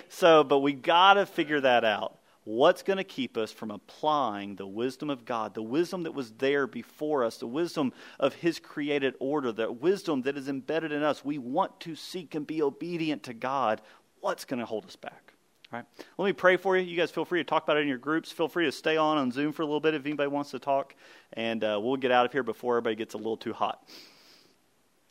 so 0.09 0.43
but 0.43 0.59
we 0.59 0.73
got 0.73 1.15
to 1.15 1.27
figure 1.27 1.61
that 1.61 1.85
out. 1.85 2.16
What's 2.47 2.85
going 2.85 2.99
to 2.99 3.05
keep 3.05 3.37
us 3.37 3.51
from 3.51 3.73
applying 3.73 4.55
the 4.55 4.69
wisdom 4.69 5.11
of 5.11 5.25
God, 5.25 5.53
the 5.53 5.65
wisdom 5.65 6.05
that 6.05 6.15
was 6.15 6.31
there 6.31 6.69
before 6.69 7.25
us, 7.25 7.39
the 7.39 7.47
wisdom 7.49 7.93
of 8.21 8.35
His 8.35 8.61
created 8.61 9.17
order, 9.19 9.51
the 9.51 9.73
wisdom 9.73 10.23
that 10.23 10.39
is 10.39 10.49
embedded 10.49 10.93
in 10.93 11.03
us? 11.03 11.25
We 11.25 11.39
want 11.39 11.81
to 11.81 11.97
seek 11.97 12.37
and 12.37 12.47
be 12.47 12.63
obedient 12.63 13.25
to 13.25 13.35
God. 13.35 13.83
What's 14.21 14.45
going 14.45 14.61
to 14.61 14.65
hold 14.65 14.87
us 14.87 14.95
back? 14.95 15.33
All 15.73 15.81
right. 15.81 15.87
Let 16.19 16.27
me 16.27 16.33
pray 16.33 16.57
for 16.57 16.77
you. 16.77 16.85
You 16.85 16.97
guys 16.97 17.11
feel 17.11 17.25
free 17.25 17.41
to 17.41 17.45
talk 17.45 17.65
about 17.65 17.79
it 17.79 17.81
in 17.81 17.89
your 17.89 17.99
groups. 17.99 18.31
Feel 18.31 18.47
free 18.47 18.67
to 18.67 18.73
stay 18.73 18.97
on 18.97 19.19
on 19.19 19.33
Zoom 19.33 19.53
for 19.53 19.63
a 19.63 19.67
little 19.67 19.81
bit 19.81 19.95
if 19.95 20.07
anybody 20.07 20.29
wants 20.29 20.53
to 20.53 20.61
talk, 20.61 20.95
and 21.33 21.65
uh, 21.65 21.81
we'll 21.83 21.97
get 21.97 22.13
out 22.13 22.27
of 22.27 22.31
here 22.31 22.45
before 22.45 22.75
everybody 22.77 22.95
gets 22.95 23.15
a 23.15 23.19
little 23.19 23.37
too 23.37 23.55
hot. 23.55 23.83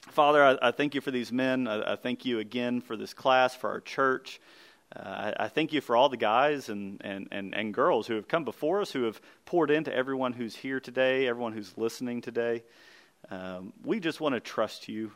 Father, 0.03 0.41
I, 0.41 0.69
I 0.69 0.71
thank 0.71 0.95
you 0.95 1.01
for 1.01 1.11
these 1.11 1.33
men. 1.33 1.67
I, 1.67 1.91
I 1.91 1.95
thank 1.97 2.23
you 2.23 2.39
again 2.39 2.79
for 2.79 2.95
this 2.95 3.13
class, 3.13 3.53
for 3.53 3.69
our 3.69 3.81
church. 3.81 4.39
Uh, 4.95 5.33
I, 5.37 5.45
I, 5.45 5.47
thank 5.49 5.73
you 5.73 5.81
for 5.81 5.97
all 5.97 6.07
the 6.07 6.17
guys 6.17 6.69
and, 6.69 7.01
and, 7.03 7.27
and, 7.31 7.53
and 7.53 7.73
girls 7.73 8.07
who 8.07 8.15
have 8.15 8.27
come 8.27 8.45
before 8.45 8.81
us, 8.81 8.91
who 8.91 9.03
have 9.03 9.19
poured 9.45 9.69
into 9.69 9.93
everyone 9.93 10.33
who's 10.33 10.55
here 10.55 10.79
today, 10.79 11.27
everyone 11.27 11.51
who's 11.51 11.77
listening 11.77 12.21
today. 12.21 12.63
Um, 13.29 13.73
we 13.83 13.99
just 13.99 14.21
want 14.21 14.35
to 14.35 14.39
trust 14.39 14.87
you. 14.87 15.11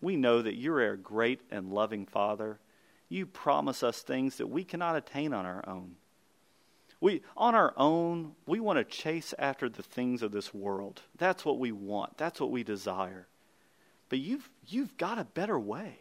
We 0.00 0.16
know 0.16 0.42
that 0.42 0.56
you're 0.56 0.92
a 0.92 0.96
great 0.96 1.42
and 1.50 1.70
loving 1.70 2.06
Father. 2.06 2.58
You 3.08 3.26
promise 3.26 3.82
us 3.82 4.00
things 4.00 4.36
that 4.36 4.48
we 4.48 4.64
cannot 4.64 4.96
attain 4.96 5.32
on 5.32 5.46
our 5.46 5.62
own. 5.68 5.96
We, 7.00 7.22
on 7.36 7.54
our 7.54 7.72
own, 7.76 8.32
we 8.46 8.60
want 8.60 8.78
to 8.78 8.84
chase 8.84 9.32
after 9.38 9.68
the 9.68 9.82
things 9.82 10.22
of 10.22 10.32
this 10.32 10.52
world. 10.52 11.02
That's 11.16 11.44
what 11.44 11.58
we 11.58 11.72
want. 11.72 12.18
That's 12.18 12.40
what 12.40 12.50
we 12.50 12.62
desire. 12.62 13.26
But 14.08 14.18
you've, 14.18 14.50
you've 14.66 14.96
got 14.96 15.18
a 15.18 15.24
better 15.24 15.58
way. 15.58 15.98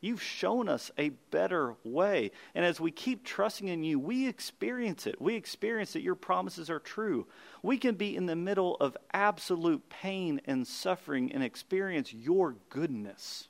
You've 0.00 0.22
shown 0.22 0.68
us 0.68 0.90
a 0.96 1.10
better 1.30 1.76
way. 1.84 2.30
And 2.54 2.64
as 2.64 2.80
we 2.80 2.90
keep 2.90 3.22
trusting 3.22 3.68
in 3.68 3.84
you, 3.84 3.98
we 3.98 4.26
experience 4.26 5.06
it. 5.06 5.20
We 5.20 5.34
experience 5.34 5.92
that 5.92 6.02
your 6.02 6.14
promises 6.14 6.70
are 6.70 6.78
true. 6.78 7.26
We 7.62 7.76
can 7.76 7.96
be 7.96 8.16
in 8.16 8.24
the 8.24 8.36
middle 8.36 8.76
of 8.76 8.96
absolute 9.12 9.90
pain 9.90 10.40
and 10.46 10.66
suffering 10.66 11.32
and 11.32 11.42
experience 11.42 12.14
your 12.14 12.56
goodness. 12.70 13.48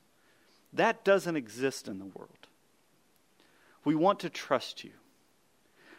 That 0.72 1.04
doesn't 1.04 1.36
exist 1.36 1.86
in 1.86 1.98
the 1.98 2.04
world. 2.04 2.48
We 3.84 3.94
want 3.94 4.20
to 4.20 4.30
trust 4.30 4.82
you. 4.82 4.92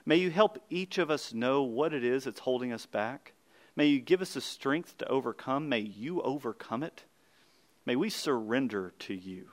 May 0.06 0.18
you 0.18 0.32
help 0.32 0.62
each 0.70 0.98
of 0.98 1.10
us 1.10 1.34
know 1.34 1.64
what 1.64 1.94
it 1.94 2.04
is 2.04 2.26
that's 2.26 2.40
holding 2.42 2.74
us 2.74 2.86
back. 2.86 3.34
May 3.76 3.86
you 3.86 4.00
give 4.00 4.22
us 4.22 4.34
the 4.34 4.42
strength 4.42 4.98
to 4.98 5.08
overcome. 5.08 5.70
May 5.70 5.80
you 5.80 6.22
overcome 6.22 6.84
it. 6.84 7.06
May 7.86 7.96
we 7.96 8.10
surrender 8.10 8.94
to 9.00 9.14
you. 9.14 9.48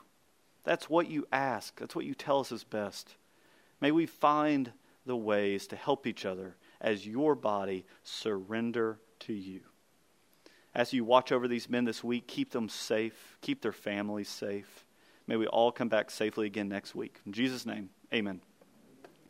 That's 0.69 0.91
what 0.91 1.09
you 1.09 1.27
ask. 1.33 1.81
That's 1.81 1.97
what 1.97 2.05
you 2.05 2.13
tell 2.13 2.41
us 2.41 2.53
is 2.53 2.63
best. 2.63 3.17
May 3.81 3.91
we 3.91 4.05
find 4.05 4.71
the 5.07 5.17
ways 5.17 5.67
to 5.69 5.77
help 5.77 6.07
each 6.07 6.27
other 6.27 6.57
as 6.79 7.07
your 7.07 7.35
body 7.35 7.87
surrender 8.05 9.01
to 9.21 9.33
you. 9.33 9.61
As 10.75 10.93
you 10.93 11.05
watch 11.05 11.33
over 11.33 11.49
these 11.49 11.71
men 11.71 11.87
this 11.87 12.05
week, 12.05 12.29
keep 12.29 12.51
them 12.51 12.69
safe, 12.69 13.39
keep 13.41 13.63
their 13.63 13.73
families 13.73 14.29
safe. 14.29 14.85
May 15.27 15.37
we 15.37 15.47
all 15.47 15.73
come 15.73 15.89
back 15.89 16.11
safely 16.11 16.45
again 16.45 16.69
next 16.69 16.95
week. 16.95 17.19
In 17.25 17.33
Jesus' 17.33 17.65
name, 17.65 17.89
amen. 18.13 18.43